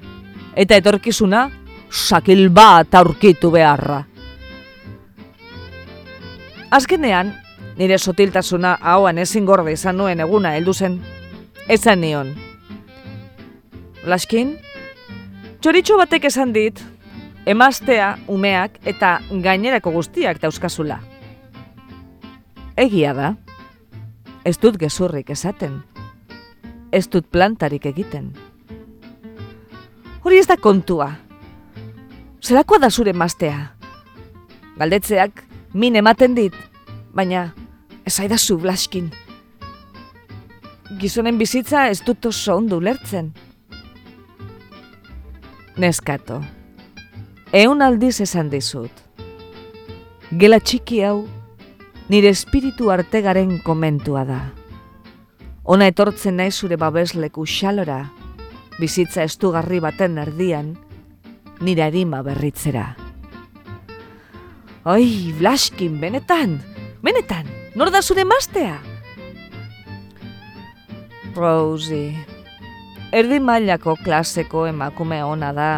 Eta 0.51 0.75
etorkizuna, 0.81 1.45
sakil 1.87 2.49
bat 2.51 2.91
aurkitu 2.99 3.53
beharra. 3.55 4.01
Azkenean, 6.75 7.31
nire 7.79 7.95
sotiltasuna 7.97 8.77
hauan 8.81 9.17
ezin 9.23 9.47
gorde 9.47 9.71
izan 9.79 9.95
nuen 9.95 10.19
eguna 10.19 10.57
heldu 10.57 10.73
zen. 10.75 10.99
Ezan 11.71 12.03
nion. 12.03 12.35
Laskin, 14.03 14.57
txoritxo 15.63 15.95
batek 16.03 16.27
esan 16.27 16.51
dit, 16.51 16.83
emaztea, 17.45 18.17
umeak 18.27 18.77
eta 18.85 19.19
gainerako 19.31 19.91
guztiak 19.91 20.41
dauzkazula. 20.41 20.99
Egia 22.77 23.13
da, 23.13 23.33
ez 24.45 24.57
dut 24.61 24.77
gezurrik 24.79 25.29
esaten, 25.29 25.81
ez 26.91 27.07
dut 27.09 27.27
plantarik 27.31 27.85
egiten. 27.85 28.31
Hori 30.21 30.37
ez 30.37 30.47
da 30.47 30.57
kontua. 30.57 31.09
Zerakoa 32.41 32.79
da 32.81 32.89
zure 32.89 33.13
emaztea? 33.13 33.57
Galdetzeak 34.77 35.43
min 35.73 35.95
ematen 35.95 36.35
dit, 36.37 36.55
baina 37.13 37.51
ez 38.05 38.19
aidazu 38.19 38.57
blaskin. 38.61 39.11
Gizonen 41.01 41.37
bizitza 41.37 41.87
ez 41.89 42.01
dut 42.05 42.25
oso 42.25 42.55
ondo 42.57 42.77
ulertzen. 42.77 43.31
Neskato, 45.77 46.41
eun 47.51 47.81
aldiz 47.81 48.21
esan 48.23 48.49
dizut. 48.51 48.91
Gela 50.39 50.61
txiki 50.63 51.01
hau, 51.03 51.25
nire 52.07 52.31
espiritu 52.31 52.91
artegaren 52.93 53.57
komentua 53.65 54.23
da. 54.27 54.39
Ona 55.67 55.89
etortzen 55.91 56.39
nahi 56.39 56.51
zure 56.51 56.77
babesleku 56.79 57.43
xalora, 57.45 58.05
bizitza 58.79 59.25
estugarri 59.27 59.81
baten 59.83 60.17
erdian, 60.23 60.73
nire 61.59 61.83
arima 61.83 62.23
berritzera. 62.23 62.95
Oi, 64.87 65.35
Blaskin, 65.37 65.99
benetan, 66.01 66.57
benetan, 67.03 67.51
nor 67.75 67.91
da 67.91 68.01
zure 68.01 68.23
mastea? 68.25 68.79
Rosie, 71.35 72.15
erdi 73.11 73.39
mailako 73.43 73.99
klaseko 74.03 74.65
emakume 74.71 75.21
ona 75.23 75.51
da. 75.53 75.71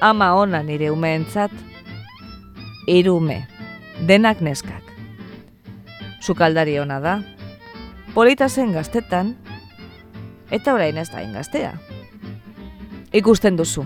Ama 0.00 0.34
ona 0.34 0.62
nire 0.62 0.90
umeentzat. 0.90 1.50
Irume, 2.86 3.46
denak 4.08 4.40
neskak. 4.40 4.82
Sukaldari 6.20 6.78
ona 6.80 7.00
da. 7.00 7.18
Polita 8.14 8.48
zen 8.48 8.72
gaztetan, 8.72 9.34
eta 10.50 10.74
orain 10.74 10.96
ez 10.96 11.10
da 11.12 11.20
ingaztea. 11.22 11.74
Ikusten 13.12 13.58
duzu. 13.60 13.84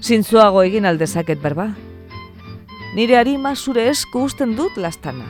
Zintzuago 0.00 0.62
egin 0.62 0.86
aldezaket 0.86 1.42
berba. 1.42 1.68
Nire 2.94 3.18
harima 3.18 3.54
zure 3.56 3.88
esku 3.90 4.24
usten 4.24 4.54
dut 4.56 4.78
lastana. 4.78 5.26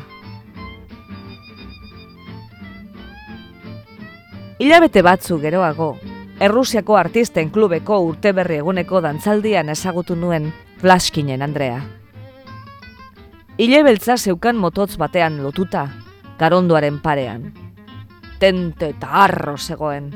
Hilabete 4.61 5.03
batzu 5.03 5.41
geroago, 5.41 5.95
Errusiako 6.41 6.97
artisten 6.97 7.51
klubeko 7.53 7.99
urteberri 8.01 8.57
eguneko 8.63 9.03
dantzaldian 9.05 9.69
ezagutu 9.69 10.15
nuen 10.17 10.47
Blaskinen 10.81 11.43
Andrea. 11.45 11.83
Ile 13.61 13.83
beltza 13.85 14.17
zeukan 14.17 14.57
mototz 14.57 14.97
batean 14.97 15.37
lotuta, 15.45 15.83
garondoaren 16.41 16.97
parean. 17.05 17.45
Tente 18.41 18.89
eta 18.95 19.13
arro 19.27 19.59
zegoen. 19.59 20.09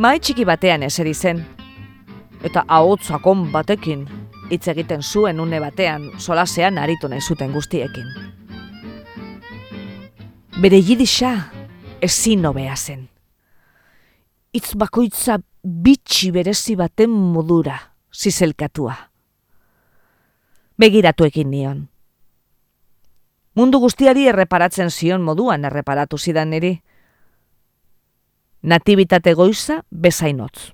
Mai 0.00 0.14
txiki 0.24 0.48
batean 0.48 0.88
eseri 0.88 1.12
zen, 1.12 1.44
eta 2.40 2.64
ahotzakon 2.66 3.50
batekin 3.52 4.08
hitz 4.48 4.64
egiten 4.72 5.04
zuen 5.04 5.40
une 5.40 5.60
batean 5.60 6.10
solasean 6.16 6.78
aritu 6.78 7.12
nahi 7.12 7.20
zuten 7.20 7.52
guztiekin. 7.52 8.08
Bere 10.60 10.80
jidisa 10.80 11.36
ezin 12.00 12.46
hobea 12.48 12.76
zen 12.76 13.09
itz 14.52 14.74
bakoitza 14.74 15.38
bitxi 15.62 16.30
berezi 16.32 16.76
baten 16.76 17.10
modura, 17.10 17.76
zizelkatua. 18.12 18.96
Begiratu 20.78 21.26
egin 21.28 21.50
nion. 21.50 21.88
Mundu 23.54 23.80
guztiari 23.82 24.26
erreparatzen 24.30 24.90
zion 24.90 25.22
moduan 25.22 25.64
erreparatu 25.64 26.18
zidan 26.18 26.50
niri. 26.50 26.78
Natibitate 28.62 29.34
goiza 29.34 29.82
bezainotz. 29.90 30.72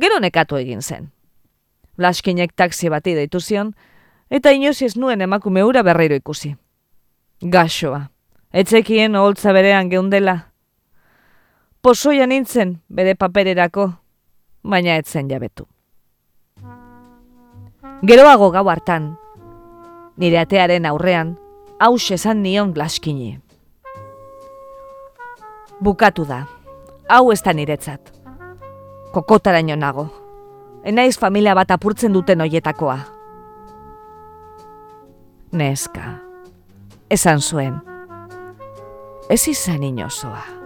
Gero 0.00 0.20
nekatu 0.20 0.58
egin 0.60 0.82
zen. 0.82 1.10
Laskinek 1.98 2.52
taksi 2.56 2.88
bati 2.88 3.14
deitu 3.14 3.40
zion, 3.40 3.74
eta 4.30 4.52
inozi 4.54 4.86
ez 4.86 4.96
nuen 4.96 5.20
emakume 5.20 5.64
ura 5.64 5.82
berreiro 5.82 6.14
ikusi. 6.14 6.54
Gaxoa, 7.40 8.10
etzekien 8.52 9.16
holtza 9.16 9.52
berean 9.52 9.90
geundela, 9.90 10.49
posoia 11.82 12.26
nintzen 12.26 12.78
bere 12.88 13.14
papererako, 13.16 13.90
baina 14.62 14.96
etzen 15.00 15.28
jabetu. 15.30 15.66
Geroago 18.06 18.50
gau 18.52 18.66
hartan, 18.68 19.14
nire 20.16 20.40
atearen 20.40 20.86
aurrean, 20.88 21.34
haus 21.80 22.10
esan 22.10 22.42
nion 22.42 22.72
glaskini. 22.76 23.38
Bukatu 25.80 26.26
da, 26.28 26.44
hau 27.08 27.30
ez 27.32 27.40
da 27.42 27.52
niretzat. 27.56 28.12
Kokotaraino 29.12 29.76
nago, 29.76 30.06
enaiz 30.84 31.16
familia 31.18 31.54
bat 31.56 31.72
apurtzen 31.72 32.12
duten 32.12 32.40
hoietakoa. 32.44 32.98
Neska, 35.52 36.14
esan 37.10 37.40
zuen, 37.40 37.80
ez 39.28 39.42
izan 39.48 39.82
inozoa. 39.82 40.59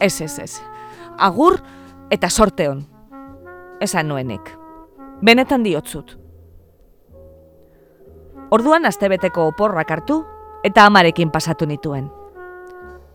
Ez, 0.00 0.20
ez, 0.20 0.38
ez. 0.38 0.62
Agur 1.18 1.60
eta 2.10 2.30
sorte 2.30 2.68
hon. 2.68 2.84
Esan 3.80 4.08
nuenik. 4.08 4.56
Benetan 5.22 5.62
diotzut. 5.62 6.16
Orduan 8.50 8.88
astebeteko 8.88 9.46
oporrak 9.52 9.90
hartu 9.90 10.22
eta 10.64 10.86
amarekin 10.88 11.30
pasatu 11.30 11.68
nituen. 11.68 12.08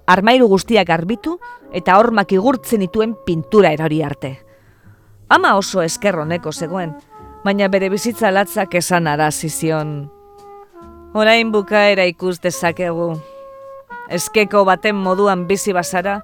Armairu 0.07 0.47
guztiak 0.47 0.87
garbitu 0.87 1.39
eta 1.73 1.97
hormak 1.97 2.31
igurtzen 2.31 2.79
nituen 2.79 3.15
pintura 3.25 3.73
erori 3.73 4.03
arte. 4.05 4.35
Ama 5.29 5.55
oso 5.57 5.81
eskerroneko 5.81 6.51
zegoen, 6.53 6.93
baina 7.43 7.67
bere 7.73 7.89
bizitza 7.89 8.29
latzak 8.31 8.77
esan 8.77 9.07
arazi 9.09 9.49
zion. 9.49 9.95
Orain 11.17 11.51
bukaera 11.51 12.05
ikus 12.05 12.37
dezakegu. 12.43 13.15
Eskeko 14.13 14.63
baten 14.65 14.95
moduan 14.95 15.47
bizi 15.49 15.73
bazara, 15.73 16.19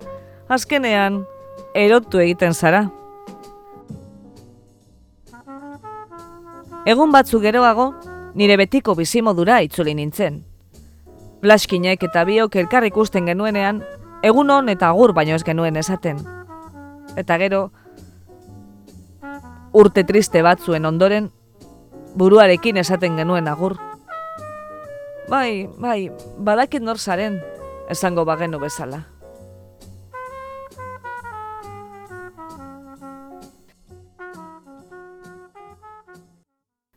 azkenean 0.52 1.24
erotu 1.74 2.20
egiten 2.20 2.54
zara. 2.54 2.90
Egun 6.86 7.12
batzu 7.14 7.40
geroago, 7.40 7.92
nire 8.36 8.58
betiko 8.60 8.96
bizimodura 8.98 9.62
itzuli 9.64 9.94
nintzen. 9.96 10.42
Blaskinek 11.42 12.04
eta 12.10 12.26
biok 12.28 12.58
elkar 12.64 12.86
ikusten 12.90 13.30
genuenean, 13.30 13.84
egun 14.28 14.50
hon 14.50 14.70
eta 14.74 14.90
agur 14.90 15.14
baino 15.14 15.38
ez 15.38 15.46
genuen 15.48 15.78
esaten. 15.80 16.20
Eta 17.18 17.38
gero, 17.38 17.62
urte 19.74 20.04
triste 20.04 20.42
batzuen 20.44 20.86
ondoren, 20.86 21.32
buruarekin 22.18 22.82
esaten 22.82 23.16
genuen 23.18 23.48
agur. 23.48 23.78
Bai, 25.30 25.70
bai, 25.80 26.12
badakit 26.38 26.84
nor 26.84 27.00
zaren, 27.00 27.40
esango 27.90 28.26
bagenu 28.28 28.60
bezala. 28.60 29.11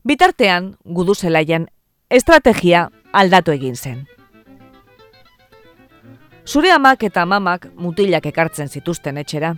Bitartean, 0.05 0.77
gudu 0.85 1.15
zelaian, 1.15 1.65
estrategia 2.11 2.91
aldatu 3.13 3.55
egin 3.55 3.77
zen. 3.77 4.03
Zure 6.45 6.73
amak 6.73 7.07
eta 7.09 7.25
mamak 7.25 7.71
mutilak 7.81 8.27
ekartzen 8.29 8.69
zituzten 8.69 9.17
etxera. 9.17 9.55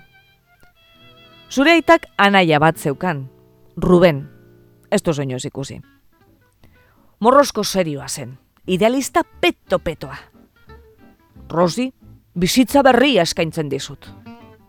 Zure 1.50 1.72
aitak 1.74 2.06
anaia 2.16 2.60
bat 2.62 2.78
zeukan, 2.78 3.24
Ruben, 3.76 4.22
ez 4.90 5.02
du 5.02 5.12
soñoz 5.12 5.44
ikusi. 5.50 5.80
Morrosko 7.18 7.64
serioa 7.64 8.06
zen, 8.08 8.38
idealista 8.66 9.24
peto-petoa. 9.40 10.16
Rosi, 11.50 11.90
bizitza 12.38 12.86
berria 12.86 13.26
eskaintzen 13.26 13.68
dizut. 13.68 14.06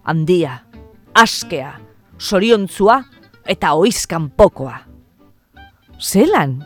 Handia, 0.04 0.58
askea, 1.14 1.76
soriontzua 2.18 3.04
eta 3.46 3.74
oizkan 3.74 4.32
pokoa. 4.32 4.87
Zelan? 6.00 6.62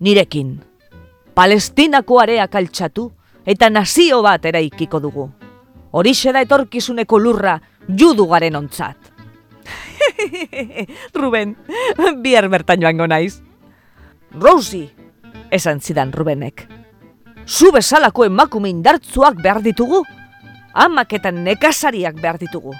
Nirekin, 0.00 0.60
palestinako 1.34 2.20
area 2.22 2.46
kaltxatu 2.48 3.10
eta 3.44 3.68
nazio 3.70 4.22
bat 4.22 4.44
eraikiko 4.46 5.00
dugu. 5.02 5.26
Horixe 5.90 6.32
da 6.32 6.42
etorkizuneko 6.46 7.18
lurra 7.18 7.58
judu 7.88 8.28
garen 8.30 8.56
ontzat. 8.56 9.10
Ruben, 11.18 11.56
bihar 12.22 12.48
bertan 12.48 12.80
joango 12.80 13.08
naiz. 13.10 13.40
Rosi, 14.38 14.84
esan 15.50 15.80
zidan 15.80 16.12
Rubenek. 16.12 16.68
Zu 17.46 17.72
bezalako 17.74 18.28
emakume 18.28 18.70
indartzuak 18.70 19.42
behar 19.42 19.64
ditugu, 19.66 20.04
amak 20.74 21.18
eta 21.18 21.34
nekazariak 21.34 22.22
behar 22.22 22.38
ditugu. 22.38 22.76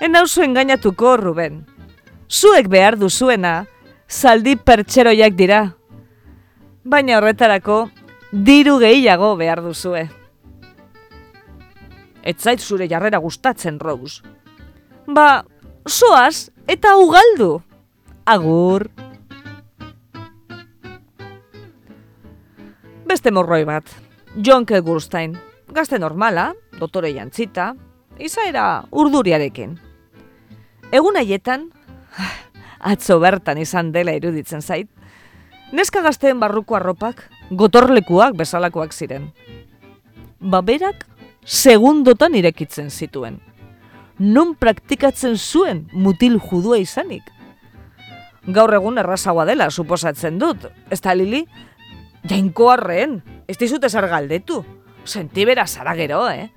Enauzu 0.00 0.42
engainatuko, 0.42 1.16
Ruben. 1.20 1.73
Zuek 2.34 2.66
behar 2.66 2.96
duzuena, 2.98 3.64
zaldi 4.10 4.56
pertseroiak 4.58 5.36
dira. 5.38 5.60
Baina 6.82 7.18
horretarako, 7.20 7.76
diru 8.32 8.80
gehiago 8.82 9.36
behar 9.38 9.62
duzue. 9.62 10.08
Ez 12.24 12.34
zait 12.40 12.58
zure 12.58 12.88
jarrera 12.90 13.20
gustatzen, 13.22 13.78
Rose. 13.78 14.24
Ba, 15.06 15.44
soaz 15.86 16.50
eta 16.66 16.96
ugaldu. 16.98 17.60
Agur. 18.26 18.88
Beste 23.06 23.30
morroi 23.30 23.62
bat, 23.68 23.86
John 24.42 24.66
Kelgurstein. 24.66 25.36
Gazte 25.74 26.00
normala, 26.02 26.50
dotore 26.80 27.12
jantzita, 27.14 27.74
izaera 28.18 28.66
urduriarekin. 28.90 29.78
Egun 30.94 31.20
haietan, 31.20 31.68
atzo 32.92 33.18
bertan 33.22 33.58
izan 33.58 33.92
dela 33.92 34.14
iruditzen 34.16 34.62
zait, 34.62 34.88
neska 35.72 36.02
gazteen 36.04 36.40
barruko 36.40 36.76
arropak 36.76 37.26
gotorlekuak 37.50 38.36
bezalakoak 38.38 38.92
ziren. 38.92 39.30
Baberak 40.40 41.06
segundotan 41.44 42.34
irekitzen 42.34 42.90
zituen. 42.90 43.40
Non 44.18 44.54
praktikatzen 44.54 45.36
zuen 45.36 45.88
mutil 45.92 46.38
judua 46.38 46.78
izanik. 46.78 47.24
Gaur 48.46 48.74
egun 48.76 49.00
errazagoa 49.00 49.46
dela, 49.48 49.70
suposatzen 49.70 50.38
dut. 50.38 50.68
Ez 50.92 51.00
da, 51.00 51.14
Lili? 51.16 51.42
Jainko 52.28 52.68
arreen, 52.70 53.18
ez 53.48 53.56
dizut 53.58 53.84
ezar 53.84 54.06
galdetu. 54.08 54.62
Sentibera 55.04 55.66
zara 55.66 55.94
gero, 55.96 56.22
eh? 56.28 56.50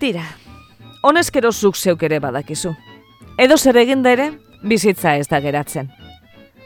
Tira, 0.00 0.24
honezkero 1.02 1.52
zuk 1.52 1.76
zeuk 1.76 2.02
ere 2.02 2.20
badakizu. 2.20 2.74
Edo 3.36 3.56
zer 3.58 3.76
eginda 3.80 4.12
ere, 4.14 4.28
bizitza 4.62 5.16
ez 5.18 5.26
da 5.26 5.40
geratzen. 5.42 5.88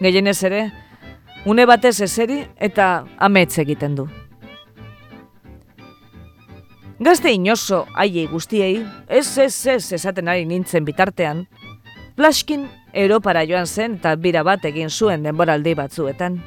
Gehienez 0.04 0.42
ere, 0.44 0.66
une 1.48 1.64
batez 1.66 1.94
eseri 2.04 2.42
eta 2.60 3.06
amets 3.16 3.56
egiten 3.62 3.94
du. 3.96 4.04
Gazte 7.00 7.32
inoso 7.32 7.86
haiei 7.94 8.26
guztiei, 8.28 8.82
ez 9.08 9.38
ez 9.38 9.54
ez 9.66 9.92
esaten 9.96 10.28
ari 10.28 10.44
nintzen 10.44 10.84
bitartean, 10.84 11.46
Plaskin 12.18 12.66
Europara 12.92 13.44
joan 13.46 13.66
zen 13.66 13.94
eta 13.94 14.16
bira 14.16 14.42
bat 14.42 14.64
egin 14.64 14.90
zuen 14.90 15.22
denboraldi 15.22 15.74
batzuetan. 15.78 16.40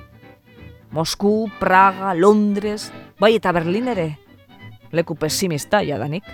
Mosku, 0.91 1.49
Praga, 1.59 2.13
Londres, 2.13 2.91
bai 3.19 3.37
eta 3.37 3.53
Berlin 3.55 3.87
ere, 3.87 4.09
leku 4.91 5.15
pesimista 5.15 5.81
jadanik. 5.81 6.27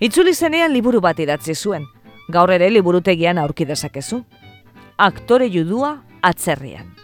Itzuli 0.00 0.32
zenean 0.34 0.72
liburu 0.72 1.02
bat 1.04 1.20
idatzi 1.20 1.54
zuen, 1.54 1.84
gaur 2.28 2.50
ere 2.50 2.70
liburutegian 2.70 3.38
aurki 3.38 3.66
dezakezu. 3.66 4.22
Aktore 4.96 5.48
judua 5.52 6.02
atzerrian. 6.22 6.94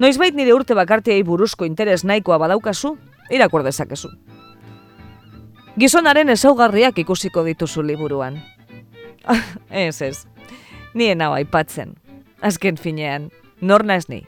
Noizbait 0.00 0.34
nire 0.34 0.54
urte 0.56 0.74
bakartiei 0.74 1.22
buruzko 1.22 1.66
interes 1.68 2.04
nahikoa 2.08 2.38
badaukazu, 2.40 2.94
irakur 3.30 3.62
dezakezu. 3.62 4.08
Gizonaren 5.78 6.32
ezaugarriak 6.32 6.98
ikusiko 6.98 7.44
dituzu 7.44 7.82
liburuan. 7.84 8.40
ez 9.70 10.00
ez, 10.02 10.26
nien 10.94 11.20
hau 11.20 11.34
aipatzen. 11.36 11.94
Azken 12.40 12.80
finean, 12.80 13.28
nor 13.60 13.84
naiz 13.84 14.08
ni. 14.08 14.24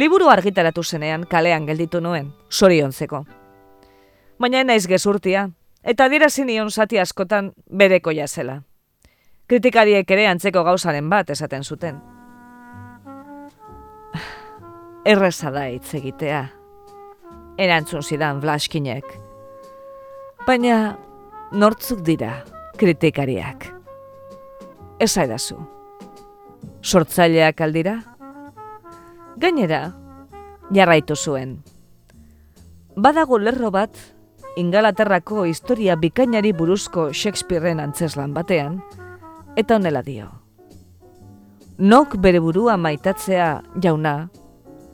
Liburu 0.00 0.30
argitaratu 0.32 0.82
zenean 0.82 1.26
kalean 1.28 1.66
gelditu 1.68 2.00
nuen, 2.00 2.32
soriontzeko. 2.48 3.26
Baina 4.40 4.64
naiz 4.64 4.86
gezurtia, 4.88 5.50
eta 5.82 6.04
adierazi 6.04 6.44
nion 6.44 6.70
zati 6.70 6.98
askotan 6.98 7.52
bereko 7.70 8.10
zela. 8.26 8.62
Kritikariek 9.46 10.10
ere 10.10 10.26
antzeko 10.26 10.64
gauzaren 10.64 11.08
bat 11.10 11.30
esaten 11.30 11.64
zuten. 11.64 12.00
Erreza 15.04 15.50
da 15.50 15.66
hitz 15.66 15.94
egitea. 15.94 16.48
Erantzun 17.58 18.02
zidan 18.02 18.40
Vlaskinek. 18.40 19.04
Baina 20.46 20.96
nortzuk 21.52 22.00
dira 22.02 22.44
kritikariak. 22.78 23.66
Ez 25.00 25.16
aidazu. 25.18 25.58
Sortzaileak 26.80 27.60
aldira? 27.60 27.98
Gainera, 29.40 29.80
jarraitu 30.72 31.16
zuen. 31.16 31.58
Badago 32.96 33.38
lerro 33.38 33.70
bat, 33.70 33.96
Ingalaterrako 34.56 35.44
historia 35.46 35.94
bikainari 35.96 36.50
buruzko 36.52 37.12
Shakespeareen 37.14 37.80
antzeslan 37.80 38.34
batean, 38.34 38.80
eta 39.56 39.76
honela 39.76 40.02
dio. 40.02 40.26
Nok 41.78 42.16
bere 42.20 42.40
burua 42.42 42.76
maitatzea 42.76 43.62
jauna, 43.82 44.28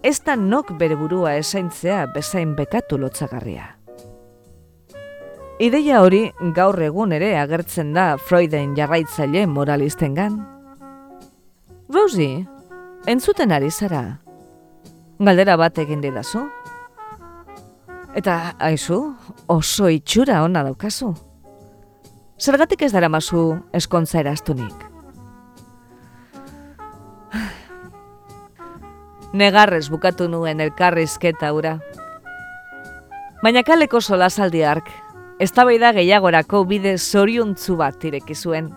ez 0.02 0.20
da 0.22 0.36
nok 0.36 0.74
bere 0.78 0.96
burua 0.96 1.34
esaintzea 1.40 2.04
bezain 2.14 2.52
bekatu 2.54 2.98
lotzagarria. 3.00 3.72
Ideia 5.58 6.02
hori 6.04 6.20
gaur 6.52 6.76
egun 6.84 7.16
ere 7.16 7.32
agertzen 7.40 7.94
da 7.96 8.18
Freuden 8.20 8.74
jarraitzaile 8.76 9.46
moralistengan. 9.48 10.36
Rosie, 11.88 12.44
entzuten 13.08 13.56
ari 13.56 13.70
zara. 13.70 14.20
Galdera 15.18 15.56
bat 15.56 15.78
egin 15.80 16.04
didazu? 16.04 16.44
Eta, 18.16 18.54
aizu, 18.64 19.12
oso 19.52 19.90
itxura 19.92 20.38
ona 20.40 20.62
daukazu. 20.64 21.10
Zergatik 22.40 22.86
ez 22.86 22.92
dara 22.94 23.10
mazu 23.12 23.58
eskontza 23.76 24.22
eraztunik? 24.22 24.86
Negarrez 29.36 29.90
bukatu 29.92 30.30
nuen 30.32 30.64
elkarrizketa 30.64 31.52
ura. 31.52 31.74
Baina 33.42 33.60
kaleko 33.68 34.00
solasaldi 34.00 34.64
ark, 34.64 34.88
eztabaida 35.38 35.92
gehiagorako 35.92 36.64
bide 36.64 36.96
zoriontzu 36.96 37.76
bat 37.76 38.04
ireki 38.08 38.34
zuen. 38.34 38.72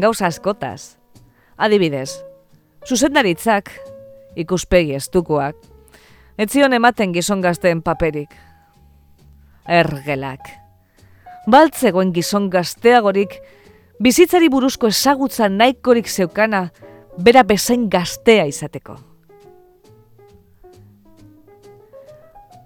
Gauza 0.00 0.30
askotaz. 0.32 0.96
Adibidez, 1.60 2.22
zuzendaritzak, 2.88 3.68
ikuspegi 4.40 4.96
estukoak, 4.96 5.60
etzion 6.40 6.72
ematen 6.72 7.12
gizon 7.12 7.42
gazteen 7.44 7.82
paperik. 7.84 8.32
Ergelak. 9.68 10.46
Baltzegoen 11.50 12.14
gizon 12.16 12.48
gazteagorik, 12.52 13.34
bizitzari 14.00 14.48
buruzko 14.52 14.88
ezagutza 14.88 15.50
nahikorik 15.52 16.08
zeukana, 16.08 16.70
bera 17.20 17.44
bezain 17.44 17.88
gaztea 17.92 18.46
izateko. 18.48 18.96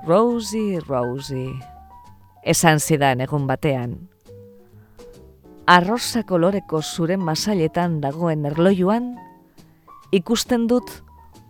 Rosie, 0.07 0.81
Rosie, 0.87 1.55
esan 2.45 2.79
zidan 2.79 3.25
egun 3.25 3.49
batean. 3.49 3.97
Arroza 5.67 6.23
koloreko 6.29 6.83
zure 6.83 7.17
masailetan 7.17 7.99
dagoen 8.03 8.45
erlojuan, 8.45 9.15
ikusten 10.13 10.69
dut 10.69 10.93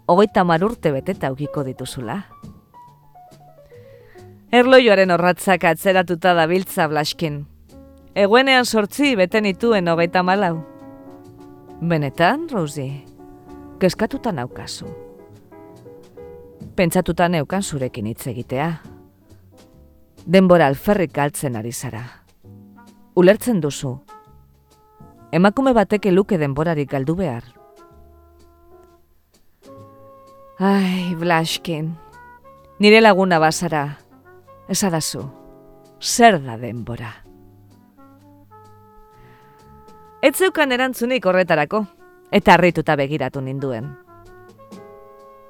hogeita 0.07 0.45
marurte 0.45 0.93
beteta 0.93 1.29
aukiko 1.29 1.65
dituzula. 1.65 2.23
Erlojuaren 4.53 5.11
horratzak 5.11 5.65
atzeratuta 5.65 6.35
da 6.35 6.47
biltza 6.47 6.87
blaskin. 6.89 7.45
Eguenean 8.15 8.65
sortzi 8.65 9.17
beten 9.17 9.47
ituen 9.51 9.89
hogeita 9.89 10.23
malau. 10.23 10.61
Benetan, 11.81 12.47
Rosie, 12.53 13.03
keskatuta 13.81 14.33
naukazu. 14.33 14.87
Pentsatuta 16.77 17.29
neukan 17.29 17.63
zurekin 17.63 18.07
hitz 18.07 18.27
egitea. 18.31 18.71
Denbora 20.27 20.67
alferrik 20.71 21.13
galtzen 21.13 21.57
ari 21.57 21.73
zara. 21.73 22.05
Ulertzen 23.17 23.61
duzu. 23.61 23.99
Emakume 25.33 25.75
batek 25.75 26.07
luke 26.13 26.39
denborarik 26.39 26.91
galdu 26.91 27.17
behar. 27.19 27.64
Ai, 30.59 31.17
Blaskin. 31.19 31.97
Nire 32.79 33.01
laguna 33.01 33.41
bazara. 33.41 33.99
Esadazu. 34.69 35.25
Zer 35.99 36.39
da 36.45 36.55
denbora? 36.57 37.11
Ez 40.23 40.37
zeukan 40.39 40.71
erantzunik 40.73 41.27
horretarako, 41.27 41.83
eta 42.31 42.55
harrituta 42.55 42.95
begiratu 42.97 43.43
ninduen. 43.43 43.91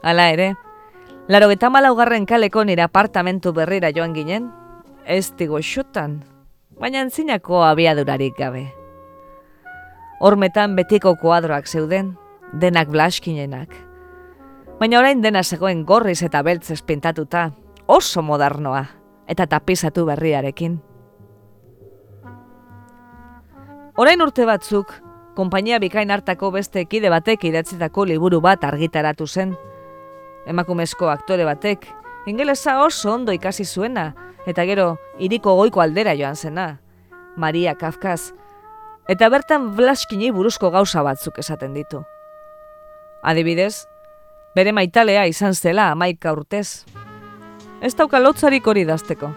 Hala 0.02 0.30
ere, 0.32 0.54
laro 1.28 1.52
eta 1.52 1.68
malaugarren 1.68 2.24
kaleko 2.24 2.64
nire 2.64 2.82
apartamentu 2.82 3.52
berrira 3.52 3.92
joan 3.92 4.16
ginen, 4.16 4.50
ez 5.04 5.34
digo 5.36 5.60
xotan, 5.60 6.22
baina 6.80 7.04
antzinako 7.04 7.62
abiadurarik 7.62 8.40
gabe. 8.40 8.70
Hormetan 10.20 10.76
betiko 10.76 11.14
kuadroak 11.20 11.68
zeuden, 11.68 12.14
denak 12.52 12.88
blaskinenak. 12.88 13.93
Baina 14.78 14.98
orain 14.98 15.20
dena 15.22 15.44
zegoen 15.44 15.84
gorriz 15.87 16.20
eta 16.26 16.42
beltzez 16.42 16.80
pintatuta, 16.82 17.52
oso 17.87 18.22
modernoa, 18.22 18.82
eta 19.30 19.46
tapizatu 19.46 20.02
berriarekin. 20.08 20.80
Orain 23.94 24.22
urte 24.24 24.42
batzuk, 24.48 24.90
konpainia 25.38 25.78
bikain 25.78 26.10
hartako 26.10 26.50
beste 26.56 26.82
ekide 26.82 27.12
batek 27.14 27.46
idatzitako 27.46 28.08
liburu 28.10 28.40
bat 28.42 28.64
argitaratu 28.66 29.26
zen. 29.26 29.54
Emakumezko 30.50 31.06
aktore 31.08 31.46
batek, 31.46 31.87
ingelesa 32.26 32.80
oso 32.82 33.14
ondo 33.14 33.32
ikasi 33.32 33.64
zuena, 33.64 34.10
eta 34.44 34.66
gero 34.66 34.96
iriko 35.22 35.54
goiko 35.54 35.80
aldera 35.87 36.16
joan 36.18 36.34
zena, 36.34 36.80
Maria 37.37 37.76
Kafkaz, 37.78 38.34
eta 39.08 39.30
bertan 39.30 39.76
Blaskini 39.76 40.32
buruzko 40.34 40.74
gauza 40.74 41.06
batzuk 41.06 41.38
esaten 41.38 41.74
ditu. 41.78 42.02
Adibidez, 43.22 43.87
bere 44.54 44.72
maitalea 44.72 45.26
izan 45.26 45.54
zela 45.54 45.90
amaika 45.90 46.32
urtez. 46.32 46.84
Ez 47.82 47.94
dauka 47.96 48.20
lotzarik 48.22 48.66
hori 48.66 48.84
dazteko. 48.86 49.30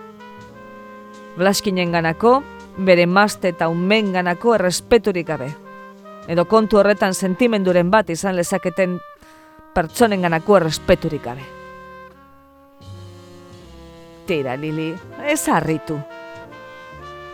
Blaskinen 1.38 1.92
ganako, 1.92 2.42
bere 2.78 3.06
mazte 3.06 3.52
eta 3.54 3.68
unmen 3.70 4.14
ganako 4.14 4.56
errespeturik 4.56 5.28
gabe. 5.28 5.50
Edo 6.28 6.46
kontu 6.46 6.78
horretan 6.78 7.14
sentimenduren 7.14 7.92
bat 7.92 8.10
izan 8.10 8.36
lezaketen 8.36 9.00
pertsonen 9.74 10.22
ganako 10.22 10.58
errespeturik 10.58 11.24
gabe. 11.24 11.46
Tira, 14.28 14.58
Lili, 14.60 14.92
ez 15.24 15.48
harritu. 15.48 15.98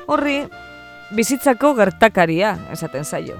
Horri, 0.08 0.44
bizitzako 1.16 1.74
gertakaria 1.74 2.54
esaten 2.72 3.04
zaio. 3.06 3.38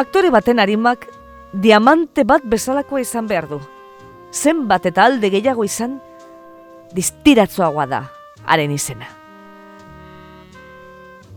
Aktore 0.00 0.30
baten 0.30 0.58
harimak 0.58 1.06
diamante 1.52 2.24
bat 2.24 2.44
bezalakoa 2.44 3.00
izan 3.00 3.26
behar 3.26 3.48
du. 3.48 3.60
Zenbat 4.32 4.86
eta 4.86 5.04
alde 5.04 5.30
gehiago 5.30 5.64
izan, 5.66 5.98
distiratzoagoa 6.94 7.86
da 7.86 8.04
haren 8.46 8.70
izena. 8.70 9.08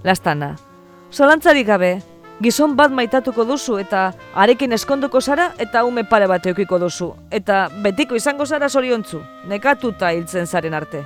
Lastana, 0.04 0.56
solantzarik 1.10 1.68
gabe, 1.68 1.94
gizon 2.44 2.76
bat 2.76 2.92
maitatuko 2.92 3.46
duzu 3.48 3.78
eta 3.80 4.12
arekin 4.36 4.74
eskonduko 4.76 5.22
zara 5.22 5.54
eta 5.58 5.84
ume 5.88 6.04
pare 6.04 6.28
bat 6.28 6.46
eukiko 6.46 6.80
duzu. 6.80 7.14
Eta 7.32 7.70
betiko 7.84 8.16
izango 8.16 8.46
zara 8.46 8.70
zoriontzu, 8.70 9.22
nekatuta 9.48 10.12
hiltzen 10.12 10.48
zaren 10.48 10.74
arte. 10.74 11.06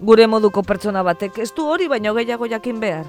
Gure 0.00 0.26
moduko 0.26 0.62
pertsona 0.62 1.02
batek 1.02 1.38
ez 1.38 1.50
du 1.54 1.64
hori 1.66 1.88
baino 1.88 2.14
gehiago 2.14 2.46
jakin 2.46 2.80
behar. 2.80 3.06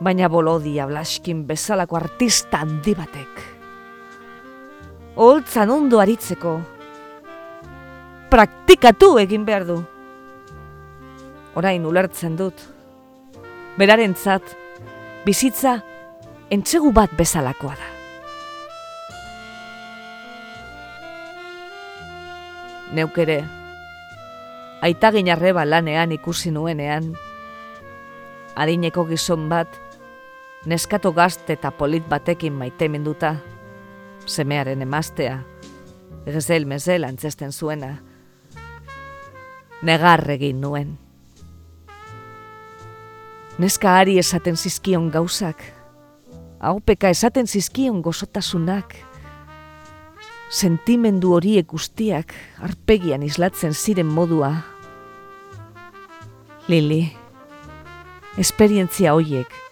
Baina 0.00 0.30
bolodia 0.32 0.86
blaskin 0.88 1.44
bezalako 1.46 1.98
artista 1.98 2.62
handi 2.64 2.94
batek. 2.96 3.42
Holtzan 5.20 5.70
ondo 5.74 6.00
aritzeko, 6.00 6.54
praktikatu 8.30 9.18
egin 9.20 9.44
behar 9.44 9.66
du. 9.68 9.76
Orain 11.58 11.84
ulertzen 11.84 12.38
dut. 12.38 12.62
Berarentzat 13.76 14.54
bizitza 15.26 15.80
entzegu 16.50 16.92
bat 16.96 17.12
bezalakoa 17.18 17.74
da. 17.76 17.88
Neuk 22.96 23.18
ere, 23.22 23.42
aitagin 24.82 25.28
arreba 25.30 25.66
lanean 25.68 26.10
ikusi 26.16 26.50
nuenean, 26.50 27.12
adineko 28.58 29.04
gizon 29.06 29.46
bat, 29.52 29.68
neskato 30.66 31.12
gazte 31.12 31.54
eta 31.56 31.70
polit 31.70 32.04
batekin 32.08 32.52
maite 32.52 32.88
minduta, 32.88 33.34
semearen 34.26 34.82
emaztea, 34.82 35.38
egezel 36.26 36.66
mezel 36.68 37.04
antzesten 37.08 37.52
zuena, 37.52 37.96
negar 39.82 40.26
egin 40.30 40.60
nuen. 40.60 40.98
Neska 43.60 43.96
ari 44.00 44.18
esaten 44.18 44.56
zizkion 44.56 45.10
gauzak, 45.12 45.62
haupeka 46.60 47.08
esaten 47.08 47.46
zizkion 47.46 48.02
gozotasunak, 48.04 48.94
sentimendu 50.50 51.32
horiek 51.36 51.66
guztiak 51.72 52.34
arpegian 52.60 53.22
islatzen 53.22 53.74
ziren 53.74 54.06
modua. 54.06 54.52
Lili, 56.68 57.02
esperientzia 58.38 59.14
hoiek 59.16 59.69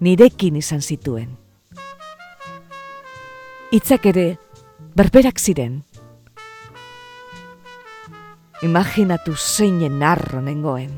nirekin 0.00 0.56
izan 0.56 0.80
zituen. 0.80 1.36
Itzak 3.70 4.06
ere 4.10 4.26
berberak 4.96 5.38
ziren. 5.38 5.82
Imaginatu 8.66 9.36
zeinen 9.36 9.98
narro 10.00 10.40
nengoen. 10.44 10.90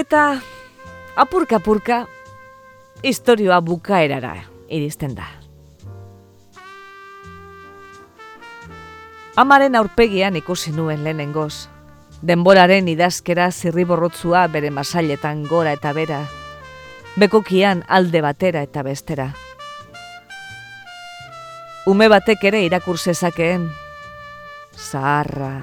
Eta 0.00 0.40
apurka-apurka 1.18 2.06
historioa 3.02 3.60
bukaerara 3.60 4.36
iristen 4.70 5.14
da. 5.18 5.26
Amaren 9.36 9.76
aurpegian 9.76 10.36
ikusi 10.36 10.72
nuen 10.72 11.04
lehenengoz. 11.04 11.68
Denboraren 12.22 12.88
idazkera 12.88 13.50
zirriborrotzua 13.50 14.46
bere 14.48 14.70
masailetan 14.70 15.44
gora 15.48 15.72
eta 15.72 15.92
bera. 15.96 16.24
Bekokian 17.16 17.84
alde 17.88 18.20
batera 18.20 18.62
eta 18.62 18.82
bestera 18.82 19.30
ume 21.90 22.08
batek 22.08 22.44
ere 22.50 22.60
irakur 22.64 22.98
zezakeen. 22.98 23.68
Zaharra, 24.76 25.54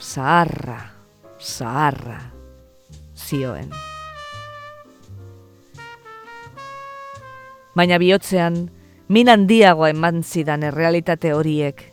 zaharra, 0.00 0.78
zaharra, 1.40 2.18
zioen. 3.14 3.70
Baina 7.76 7.98
bihotzean, 7.98 8.66
Min 9.06 9.28
handiagoa 9.30 9.92
eman 9.92 10.24
zidan 10.24 10.64
errealitate 10.66 11.30
horiek, 11.30 11.84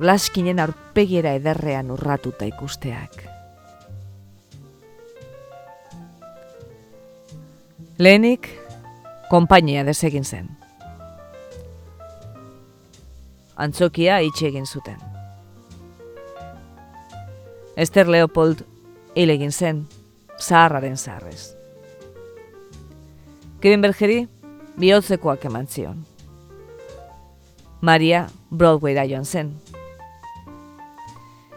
Blaskinen 0.00 0.62
aurpegiera 0.64 1.34
ederrean 1.36 1.90
urratuta 1.92 2.48
ikusteak. 2.48 3.33
Lehenik, 8.04 8.48
konpainia 9.30 9.80
desegin 9.86 10.26
zen. 10.28 10.48
Antzokia 13.56 14.18
itxe 14.26 14.50
egin 14.50 14.66
zuten. 14.66 14.98
Esther 17.80 18.10
Leopold 18.12 18.60
hil 19.16 19.32
egin 19.32 19.54
zen, 19.56 19.80
zaharraren 20.36 20.98
zaharrez. 21.00 21.54
Kirenbergeri 23.62 24.18
bihotzekoak 24.76 25.46
eman 25.48 25.70
zion. 25.72 26.02
Maria 27.80 28.26
Broadwayra 28.50 29.06
joan 29.08 29.24
zen. 29.24 29.54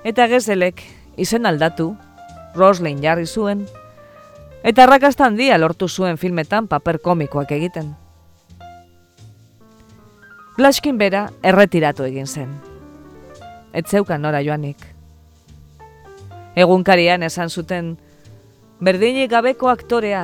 Eta 0.07 0.29
gezelek 0.31 0.85
izen 1.17 1.49
aldatu, 1.51 1.89
Roslin 2.55 3.03
jarri 3.03 3.27
zuen, 3.27 3.67
eta 4.63 4.83
arrakasta 4.83 5.25
handia 5.25 5.57
lortu 5.57 5.87
zuen 5.87 6.17
filmetan 6.17 6.67
paper 6.67 6.99
komikoak 6.99 7.51
egiten. 7.51 7.95
Blaskin 10.57 10.97
bera 10.97 11.27
erretiratu 11.43 12.03
egin 12.03 12.27
zen. 12.27 12.49
Etzeukan 13.73 14.21
nora 14.21 14.41
joanik. 14.41 14.79
Egunkarian 16.57 17.21
esan 17.21 17.49
zuten, 17.53 17.97
berdinik 18.81 19.29
gabeko 19.29 19.69
aktorea, 19.69 20.23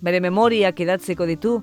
bere 0.00 0.20
memoriak 0.24 0.80
idatziko 0.80 1.26
ditu, 1.28 1.58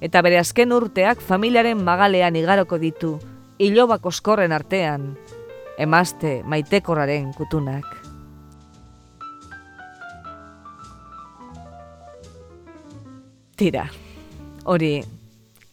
eta 0.00 0.22
bere 0.22 0.38
azken 0.38 0.72
urteak 0.72 1.18
familiaren 1.18 1.82
magalean 1.82 2.36
igaroko 2.38 2.78
ditu, 2.78 3.16
ilobak 3.58 4.06
oskorren 4.06 4.54
artean, 4.54 5.16
emazte 5.78 6.42
maitekorraren 6.46 7.32
kutunak. 7.34 8.07
Tira, 13.58 13.88
hori 14.70 15.00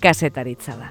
kasetaritza 0.02 0.74
da. 0.74 0.88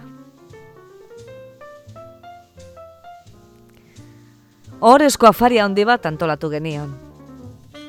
Horrezko 4.79 5.27
afari 5.27 5.59
handi 5.59 5.83
bat 5.89 6.07
antolatu 6.07 6.53
genion. 6.55 6.95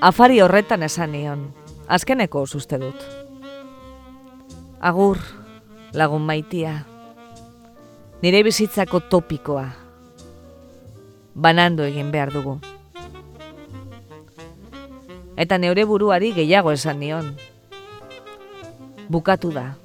Afari 0.02 0.42
horretan 0.42 0.82
esan 0.90 1.14
nion, 1.14 1.46
azkeneko 1.86 2.42
uste 2.50 2.82
dut. 2.82 3.06
Agur, 4.82 5.22
lagun 5.94 6.26
maitia, 6.26 6.74
nire 8.26 8.42
bizitzako 8.42 9.06
topikoa, 9.06 9.68
banando 11.36 11.86
egin 11.86 12.10
behar 12.10 12.34
dugu. 12.34 12.58
Eta 15.38 15.62
neure 15.62 15.86
buruari 15.86 16.34
gehiago 16.34 16.74
esan 16.74 17.00
nion, 17.06 17.36
bukatu 19.10 19.52
da. 19.52 19.76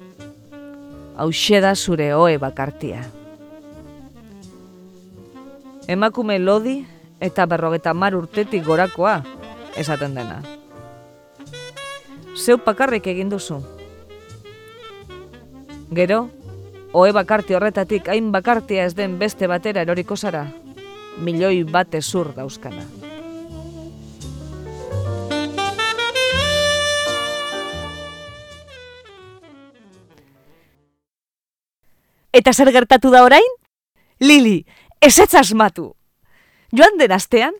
Hau 1.17 1.29
da 1.61 1.75
zure 1.75 2.13
oe 2.15 2.37
bakartia. 2.37 3.03
Emakume 5.87 6.39
lodi 6.39 6.85
eta 7.19 7.45
berrogeta 7.45 7.93
mar 7.93 8.15
urtetik 8.15 8.65
gorakoa 8.65 9.21
esaten 9.75 10.15
dena. 10.15 10.41
Zeu 12.35 12.57
pakarrik 12.57 13.07
egin 13.07 13.29
duzu. 13.29 13.59
Gero, 15.91 16.29
oe 16.93 17.11
bakarti 17.11 17.53
horretatik 17.53 18.07
hain 18.07 18.31
bakartia 18.31 18.85
ez 18.85 18.95
den 18.95 19.19
beste 19.19 19.47
batera 19.47 19.81
eroriko 19.81 20.15
zara, 20.15 20.47
milioi 21.19 21.63
bate 21.63 22.01
zur 22.01 22.33
dauzkana. 22.35 23.10
Eta 32.31 32.53
zer 32.53 32.71
gertatu 32.71 33.09
da 33.11 33.25
orain? 33.25 33.47
Lili, 34.19 34.65
ez 35.01 35.17
ez 35.19 35.33
asmatu. 35.35 35.95
Joan 36.71 36.97
den 36.97 37.11
astean, 37.11 37.57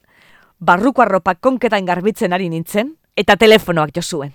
barruko 0.60 1.02
arropak 1.02 1.42
konketan 1.42 1.86
garbitzen 1.86 2.32
ari 2.32 2.48
nintzen, 2.50 2.96
eta 3.18 3.36
telefonoak 3.36 3.92
jo 3.96 4.02
zuen. 4.02 4.32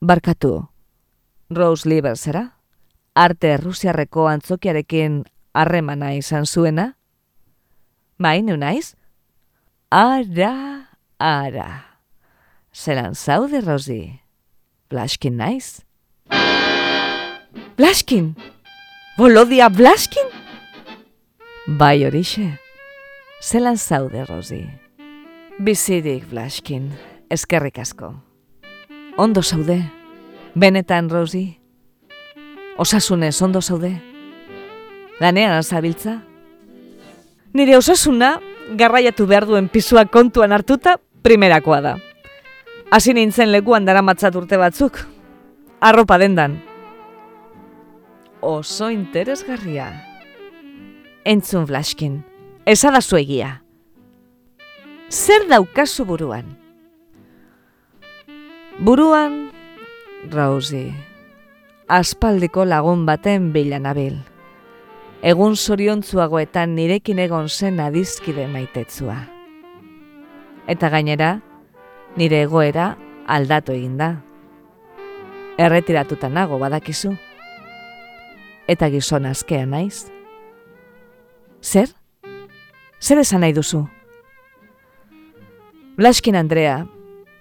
Barkatu, 0.00 0.68
Rose 1.48 1.88
Lieber 1.88 2.16
zera? 2.16 2.44
Arte 3.14 3.56
Rusiarreko 3.56 4.28
antzokiarekin 4.28 5.24
harremana 5.54 6.12
izan 6.14 6.46
zuena? 6.46 6.92
Bai, 8.18 8.42
naiz? 8.42 8.94
Ara, 9.90 10.54
ara. 11.18 11.87
Zeran 12.72 13.14
zaude, 13.14 13.60
Rosi? 13.60 14.20
Blaskin 14.90 15.36
naiz? 15.36 15.80
Blaskin? 17.76 18.34
Bolodia 19.18 19.68
Blaskin? 19.68 20.26
Bai 21.66 22.04
horixe. 22.04 22.58
Zelan 23.42 23.76
zaude, 23.76 24.24
Rosi? 24.24 24.64
Bizirik, 25.58 26.28
Blaskin. 26.30 26.90
Eskerrik 27.30 27.78
asko. 27.78 28.14
Ondo 29.16 29.42
zaude? 29.42 29.82
Benetan, 30.54 31.10
Rosi? 31.10 31.58
Osasunez, 32.78 33.40
ondo 33.42 33.60
zaude? 33.60 34.00
Lanean 35.20 35.52
azabiltza? 35.58 36.22
Nire 37.52 37.76
osasuna, 37.76 38.38
garraiatu 38.76 39.26
behar 39.26 39.46
duen 39.48 39.68
pisua 39.68 40.04
kontuan 40.06 40.52
hartuta, 40.52 40.98
primerakoa 41.22 41.80
da. 41.82 41.96
Hasi 42.90 43.12
nintzen 43.12 43.50
lekuan 43.52 43.84
dara 43.84 44.00
matzat 44.00 44.36
urte 44.40 44.56
batzuk. 44.56 44.96
Arropa 45.84 46.16
dendan. 46.18 46.56
Oso 48.40 48.88
interesgarria. 48.88 49.90
Entzun 51.28 51.66
Flaskin, 51.68 52.22
ezada 52.64 53.02
zuegia. 53.02 53.58
Zer 55.10 55.44
daukazu 55.50 56.06
buruan? 56.08 56.48
Buruan, 58.78 59.50
Rauzi, 60.30 60.94
aspaldiko 61.88 62.64
lagun 62.64 63.04
baten 63.04 63.50
bilan 63.52 63.84
abil. 63.90 64.16
Egun 65.20 65.56
zoriontzuagoetan 65.56 66.76
nirekin 66.78 67.18
egon 67.18 67.50
zen 67.50 67.80
adizkide 67.84 68.46
maitetzua. 68.48 69.18
Eta 70.68 70.88
gainera, 70.88 71.40
nire 72.18 72.42
egoera 72.42 72.96
aldatu 73.30 73.74
egin 73.76 73.96
da. 74.00 74.08
Erretiratuta 75.58 76.30
nago 76.30 76.58
badakizu. 76.58 77.12
Eta 78.68 78.88
gizon 78.92 79.26
askea 79.30 79.66
naiz. 79.66 80.08
Zer? 81.62 81.92
Zer 83.00 83.22
esan 83.22 83.42
nahi 83.44 83.54
duzu? 83.54 83.84
Blaskin 85.98 86.36
Andrea, 86.38 86.84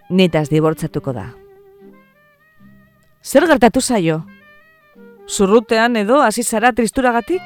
nitaz 0.09 0.47
dibortzatuko 0.49 1.13
da. 1.13 1.27
Zer 3.21 3.45
gertatu 3.49 3.81
zaio? 3.81 4.23
Zurrutean 5.27 5.97
edo 5.99 6.21
hasi 6.23 6.43
zara 6.43 6.71
tristuragatik? 6.73 7.41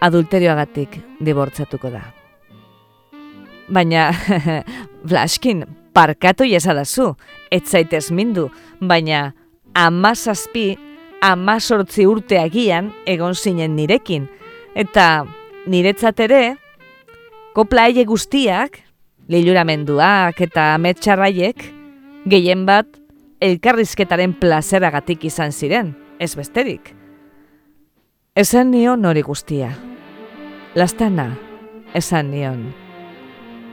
Adulterioagatik 0.00 0.96
dibortzatuko 1.20 1.92
da 1.92 2.02
baina 3.70 4.10
Blaskin, 5.08 5.64
parkatu 5.92 6.44
jesadazu, 6.44 7.14
ez 7.50 7.64
zaitez 7.66 8.10
mindu, 8.10 8.48
baina 8.80 9.32
amazazpi, 9.74 10.74
amazortzi 11.22 12.06
urte 12.08 12.38
agian 12.40 12.92
egon 13.06 13.34
zinen 13.34 13.76
nirekin, 13.76 14.28
eta 14.74 15.24
niretzat 15.66 16.20
ere, 16.26 16.44
kopla 17.54 17.88
aile 17.88 18.04
guztiak, 18.08 18.80
liluramenduak 19.30 20.40
eta 20.46 20.72
ametxarraiek, 20.76 21.66
gehien 22.30 22.64
bat, 22.66 22.88
elkarrizketaren 23.40 24.34
plazeragatik 24.40 25.24
izan 25.30 25.52
ziren, 25.52 25.94
ez 26.20 26.34
besterik. 26.36 26.94
Esan 28.36 28.70
nion 28.70 29.04
hori 29.04 29.24
guztia. 29.26 29.72
Lastana, 30.78 31.32
esan 31.98 32.30
nion. 32.30 32.68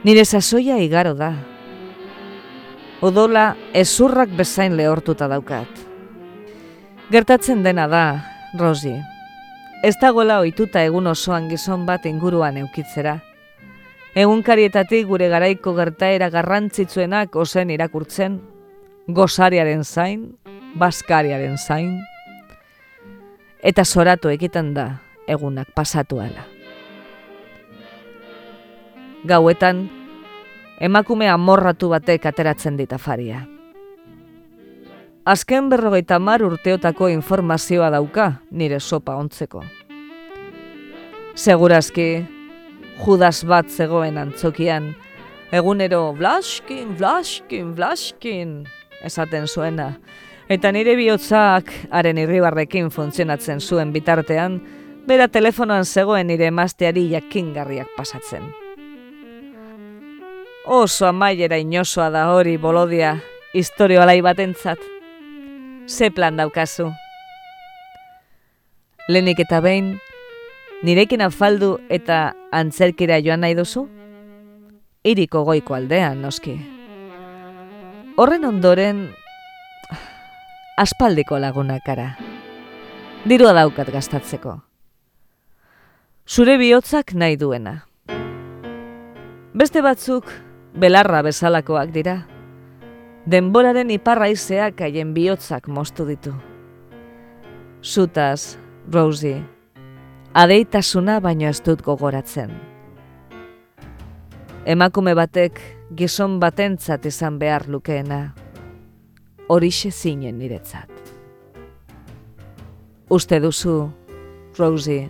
Nire 0.04 0.24
sasoia 0.24 0.78
igaro 0.78 1.14
da. 1.18 1.32
Odola 3.02 3.56
ezurrak 3.74 4.30
bezain 4.38 4.76
lehortuta 4.78 5.26
daukat. 5.30 5.68
Gertatzen 7.10 7.62
dena 7.64 7.86
da, 7.90 8.02
Rosi. 8.58 8.94
Ez 9.82 9.94
dagoela 10.00 10.40
ohituta 10.42 10.82
egun 10.86 11.06
osoan 11.06 11.48
gizon 11.50 11.86
bat 11.86 12.06
inguruan 12.06 12.56
eukitzera. 12.56 13.18
egunkarietatik 14.18 15.06
gure 15.06 15.28
garaiko 15.30 15.74
gertaera 15.76 16.30
garrantzitsuenak 16.30 17.36
ozen 17.36 17.70
irakurtzen, 17.70 18.40
gozariaren 19.06 19.84
zain, 19.84 20.24
baskariaren 20.74 21.56
zain, 21.58 22.00
eta 23.62 23.84
zoratu 23.84 24.32
egiten 24.34 24.74
da 24.74 24.88
egunak 25.28 25.70
pasatu 25.76 26.18
ala. 26.24 26.57
Gauetan, 29.26 29.88
emakume 30.78 31.26
amorratu 31.26 31.88
batek 31.90 32.28
ateratzen 32.30 32.76
dit 32.78 32.92
afaria. 32.94 33.40
Azken 35.26 35.66
berrogeita 35.68 36.20
mar 36.22 36.44
urteotako 36.46 37.08
informazioa 37.10 37.90
dauka 37.90 38.28
nire 38.50 38.78
sopa 38.80 39.16
ontzeko. 39.18 39.64
Segurazki, 41.34 42.24
judas 43.02 43.42
bat 43.44 43.66
zegoen 43.68 44.18
antzokian, 44.18 44.94
egunero 45.50 46.14
blaskin, 46.14 46.94
blaskin, 46.96 47.74
blaskin, 47.74 48.54
esaten 49.02 49.48
zuena. 49.48 49.96
Eta 50.48 50.70
nire 50.72 50.94
bihotzak 50.96 51.74
haren 51.90 52.22
irribarrekin 52.22 52.88
funtzionatzen 52.94 53.60
zuen 53.60 53.92
bitartean, 53.92 54.62
bera 55.10 55.28
telefonoan 55.28 55.84
zegoen 55.84 56.30
nire 56.30 56.48
emazteari 56.48 57.08
jakingarriak 57.10 57.92
pasatzen. 57.98 58.67
Oso 60.70 61.06
amaiera 61.08 61.56
inosoa 61.56 62.10
da 62.12 62.26
hori 62.28 62.58
bolodia, 62.60 63.14
historio 63.56 64.02
alai 64.02 64.20
batentzat. 64.20 64.78
Ze 65.88 66.10
plan 66.10 66.36
daukazu? 66.36 66.90
Lenik 69.08 69.38
eta 69.40 69.62
behin, 69.64 69.94
nirekin 70.84 71.22
afaldu 71.24 71.78
eta 71.88 72.34
antzerkira 72.52 73.16
joan 73.24 73.40
nahi 73.40 73.56
duzu? 73.56 73.86
Iriko 75.08 75.40
goiko 75.48 75.72
aldean, 75.72 76.20
noski. 76.20 76.58
Horren 78.20 78.44
ondoren, 78.44 79.06
aspaldiko 80.76 81.38
lagunakara. 81.40 82.10
Dirua 83.24 83.54
daukat 83.56 83.88
gastatzeko. 83.94 84.58
Zure 86.28 86.58
bihotzak 86.60 87.14
nahi 87.16 87.40
duena. 87.40 87.74
Beste 89.56 89.80
batzuk, 89.80 90.28
belarra 90.74 91.22
bezalakoak 91.22 91.92
dira. 91.94 92.22
Denboraren 93.28 93.90
iparraizeak 93.92 94.80
haien 94.80 95.12
bihotzak 95.14 95.68
moztu 95.68 96.06
ditu. 96.08 96.32
Zutaz, 97.82 98.58
Rosie, 98.92 99.42
adeitasuna 100.34 101.18
baino 101.20 101.48
ez 101.48 101.60
dut 101.64 101.82
gogoratzen. 101.84 102.50
Emakume 104.68 105.14
batek 105.14 105.60
gizon 105.96 106.38
batentzat 106.40 107.06
izan 107.08 107.38
behar 107.38 107.68
lukeena, 107.68 108.34
horixe 109.48 109.90
zinen 109.90 110.38
niretzat. 110.38 110.90
Uste 113.08 113.40
duzu, 113.40 113.76
Rosie, 114.58 115.08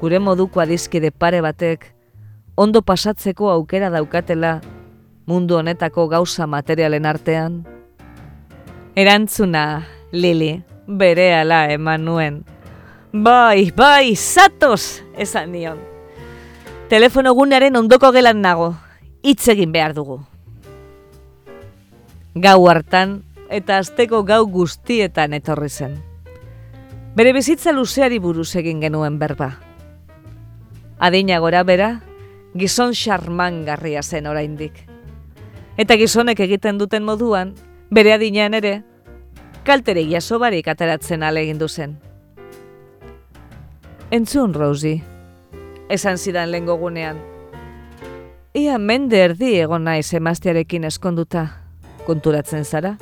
gure 0.00 0.18
moduko 0.18 0.60
adizkide 0.60 1.10
pare 1.10 1.40
batek 1.40 1.92
ondo 2.58 2.82
pasatzeko 2.82 3.52
aukera 3.54 3.86
daukatela 3.94 4.58
mundu 5.30 5.60
honetako 5.60 6.08
gauza 6.10 6.46
materialen 6.50 7.06
artean? 7.06 7.60
Erantzuna, 8.98 9.86
Lili, 10.10 10.64
bere 10.88 11.34
ala 11.38 11.68
eman 11.70 12.04
nuen. 12.04 12.40
Bai, 13.12 13.70
bai, 13.70 14.16
zatoz, 14.16 15.04
esan 15.14 15.52
nion. 15.52 15.78
Telefono 16.90 17.30
gunearen 17.38 17.78
ondoko 17.78 18.10
gelan 18.10 18.42
nago, 18.42 18.72
hitz 19.22 19.46
egin 19.54 19.70
behar 19.70 19.94
dugu. 19.94 20.18
Gau 22.34 22.58
hartan 22.66 23.20
eta 23.54 23.78
asteko 23.78 24.24
gau 24.26 24.42
guztietan 24.50 25.38
etorri 25.38 25.70
zen. 25.70 25.94
Bere 27.14 27.30
bizitza 27.38 27.70
luzeari 27.70 28.18
buruz 28.18 28.50
egin 28.58 28.82
genuen 28.82 29.22
berba. 29.22 29.52
Adina 30.98 31.38
gora 31.38 31.62
bera, 31.62 32.00
gizon 32.54 32.94
xarmangarria 32.94 34.02
zen 34.02 34.26
oraindik. 34.26 34.86
Eta 35.76 35.96
gizonek 35.96 36.40
egiten 36.40 36.78
duten 36.78 37.04
moduan, 37.04 37.54
bere 37.90 38.12
adinean 38.12 38.54
ere, 38.54 38.82
kaltere 39.64 40.04
jaso 40.10 40.38
barik 40.38 40.68
ateratzen 40.68 41.22
alegin 41.22 41.58
zen. 41.68 41.98
Entzun, 44.10 44.54
Rosie, 44.54 45.02
esan 45.88 46.18
zidan 46.18 46.50
lehen 46.50 46.66
gogunean. 46.66 47.18
Ia 48.54 48.78
mende 48.78 49.18
erdi 49.20 49.58
egon 49.60 49.84
naiz 49.84 50.14
emaztiarekin 50.14 50.84
eskonduta, 50.84 51.46
konturatzen 52.06 52.64
zara? 52.64 52.96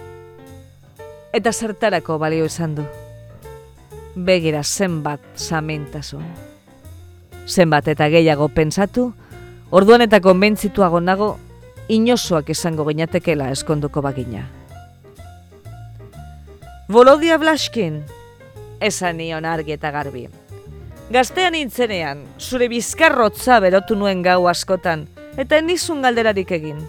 Eta 1.33 1.53
zertarako 1.53 2.19
balio 2.19 2.45
izan 2.45 2.75
du. 2.75 2.85
Begira 4.17 4.63
zenbat 4.65 5.21
samintasun. 5.37 6.25
Zenbat 7.47 7.89
eta 7.89 8.09
gehiago 8.09 8.49
pentsatu, 8.49 9.13
orduan 9.71 10.03
eta 10.03 10.21
konbentzituago 10.21 11.01
nago, 11.01 11.37
inosoak 11.89 12.51
izango 12.51 12.87
ginatekela 12.89 13.51
eskonduko 13.55 14.03
bagina. 14.03 14.47
Volodia 16.89 17.39
Blaskin, 17.39 18.03
esan 18.81 19.19
nion 19.19 19.45
argi 19.45 19.75
eta 19.75 19.91
garbi. 19.91 20.29
Gaztean 21.11 21.55
intzenean, 21.55 22.25
zure 22.39 22.69
bizkarrotza 22.69 23.61
berotu 23.63 23.97
nuen 23.99 24.23
gau 24.23 24.47
askotan, 24.51 25.07
eta 25.39 25.59
enizun 25.59 26.03
galderarik 26.03 26.51
egin. 26.51 26.81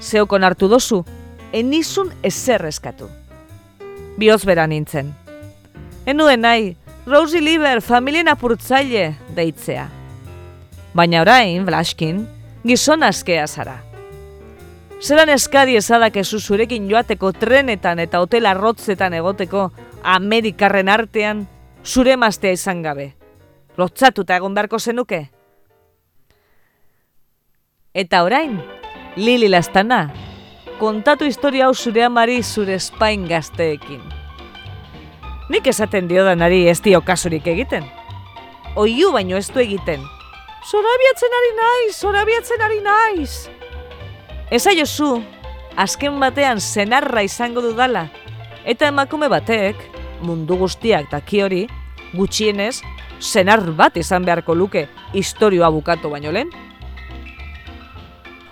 Zeokon 0.00 0.44
hartu 0.44 0.68
dozu, 0.68 1.04
enizun 1.52 2.12
ezer 2.22 2.64
eskatu. 2.68 3.08
Bioz 4.16 4.42
bera 4.44 4.66
nintzen. 4.66 5.14
Enuen 6.06 6.40
nahi, 6.44 6.76
Rosie 7.06 7.40
Lieber 7.40 7.80
familien 7.80 8.28
apurtzaile 8.28 9.14
deitzea. 9.36 9.99
Baina 10.94 11.20
orain, 11.22 11.64
Blaskin, 11.66 12.24
gizon 12.66 13.04
askea 13.06 13.46
zara. 13.46 13.78
Zeran 15.00 15.30
eskari 15.32 15.76
ezadak 15.78 16.18
ezu 16.20 16.40
zurekin 16.40 16.88
joateko 16.90 17.30
trenetan 17.32 18.02
eta 18.02 18.20
hotel 18.20 18.46
arrotzetan 18.50 19.14
egoteko 19.16 19.70
Amerikarren 20.02 20.90
artean 20.92 21.46
zure 21.84 22.16
maztea 22.16 22.52
izan 22.52 22.82
gabe. 22.82 23.14
Lotzatuta 23.78 24.36
egon 24.36 24.54
beharko 24.54 24.78
zenuke? 24.78 25.30
Eta 27.94 28.22
orain, 28.26 28.60
Lili 29.16 29.48
Lastana, 29.48 30.10
kontatu 30.78 31.24
historia 31.24 31.66
hau 31.66 31.74
zure 31.74 32.04
amari 32.04 32.42
zure 32.42 32.74
espain 32.74 33.26
gazteekin. 33.28 34.02
Nik 35.50 35.66
esaten 35.66 36.08
dio 36.08 36.34
nari 36.34 36.66
ez 36.68 36.80
dio 36.82 37.00
kasurik 37.00 37.46
egiten. 37.46 37.86
Oiu 38.76 39.10
baino 39.12 39.36
ez 39.36 39.48
du 39.50 39.60
egiten. 39.60 40.04
Zorabiatzen 40.60 41.32
ari 41.32 41.52
naiz, 41.56 41.92
zorabiatzen 41.96 42.62
ari 42.62 42.80
naiz. 42.84 43.48
Eza 44.52 44.74
jozu, 44.76 45.22
azken 45.76 46.18
batean 46.20 46.60
zenarra 46.60 47.22
izango 47.24 47.62
dudala. 47.64 48.10
Eta 48.68 48.90
emakume 48.92 49.30
batek, 49.32 49.80
mundu 50.20 50.58
guztiak 50.60 51.08
daki 51.14 51.40
hori, 51.40 51.62
gutxienez, 52.12 52.82
zenar 53.20 53.64
bat 53.72 53.96
izan 53.96 54.28
beharko 54.28 54.54
luke 54.54 54.84
historioa 55.16 55.70
bukatu 55.72 56.12
baino 56.12 56.32
lehen. 56.32 56.52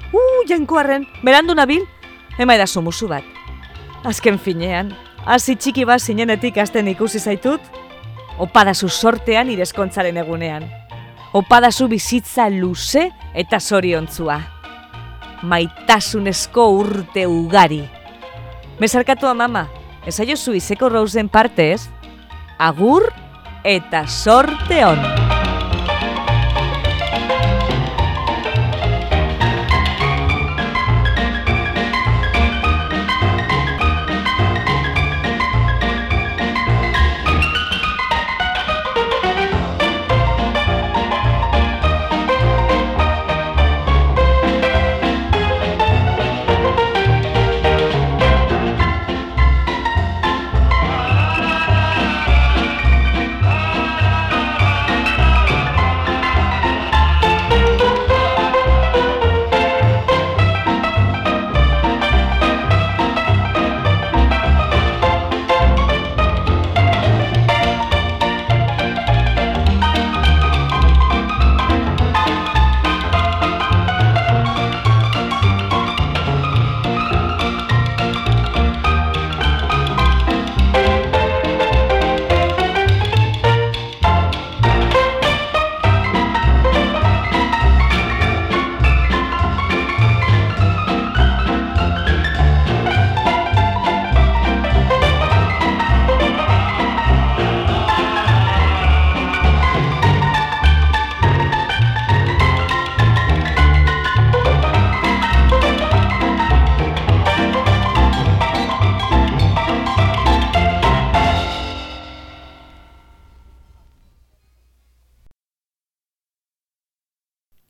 Uh, 0.09 0.41
jankoarren, 0.49 1.05
berandu 1.23 1.53
nabil, 1.55 1.85
ema 2.41 2.57
edazu 2.57 2.81
musu 2.81 3.09
bat. 3.13 3.25
Azken 4.09 4.41
finean, 4.41 4.95
hasi 5.27 5.61
txiki 5.61 5.85
bat 5.85 6.01
zinenetik 6.01 6.57
azten 6.57 6.89
ikusi 6.89 7.21
zaitut, 7.21 7.61
opadazu 8.41 8.89
sortean 8.89 9.53
irezkontzaren 9.53 10.17
egunean. 10.25 10.71
Opadazu 11.33 11.91
bizitza 11.93 12.49
luze 12.49 13.11
eta 13.37 13.61
zoriontzua. 13.61 14.39
Maitasunezko 15.45 16.65
urte 16.81 17.27
ugari. 17.29 17.83
Bezarkatu 18.81 19.29
mama, 19.37 19.67
ez 20.07 20.17
aiozu 20.25 20.57
izeko 20.57 20.89
rosen 20.89 21.29
partez, 21.29 21.91
agur 22.59 23.11
eta 23.65 24.07
sorte 24.09 24.85
hon. 24.85 25.28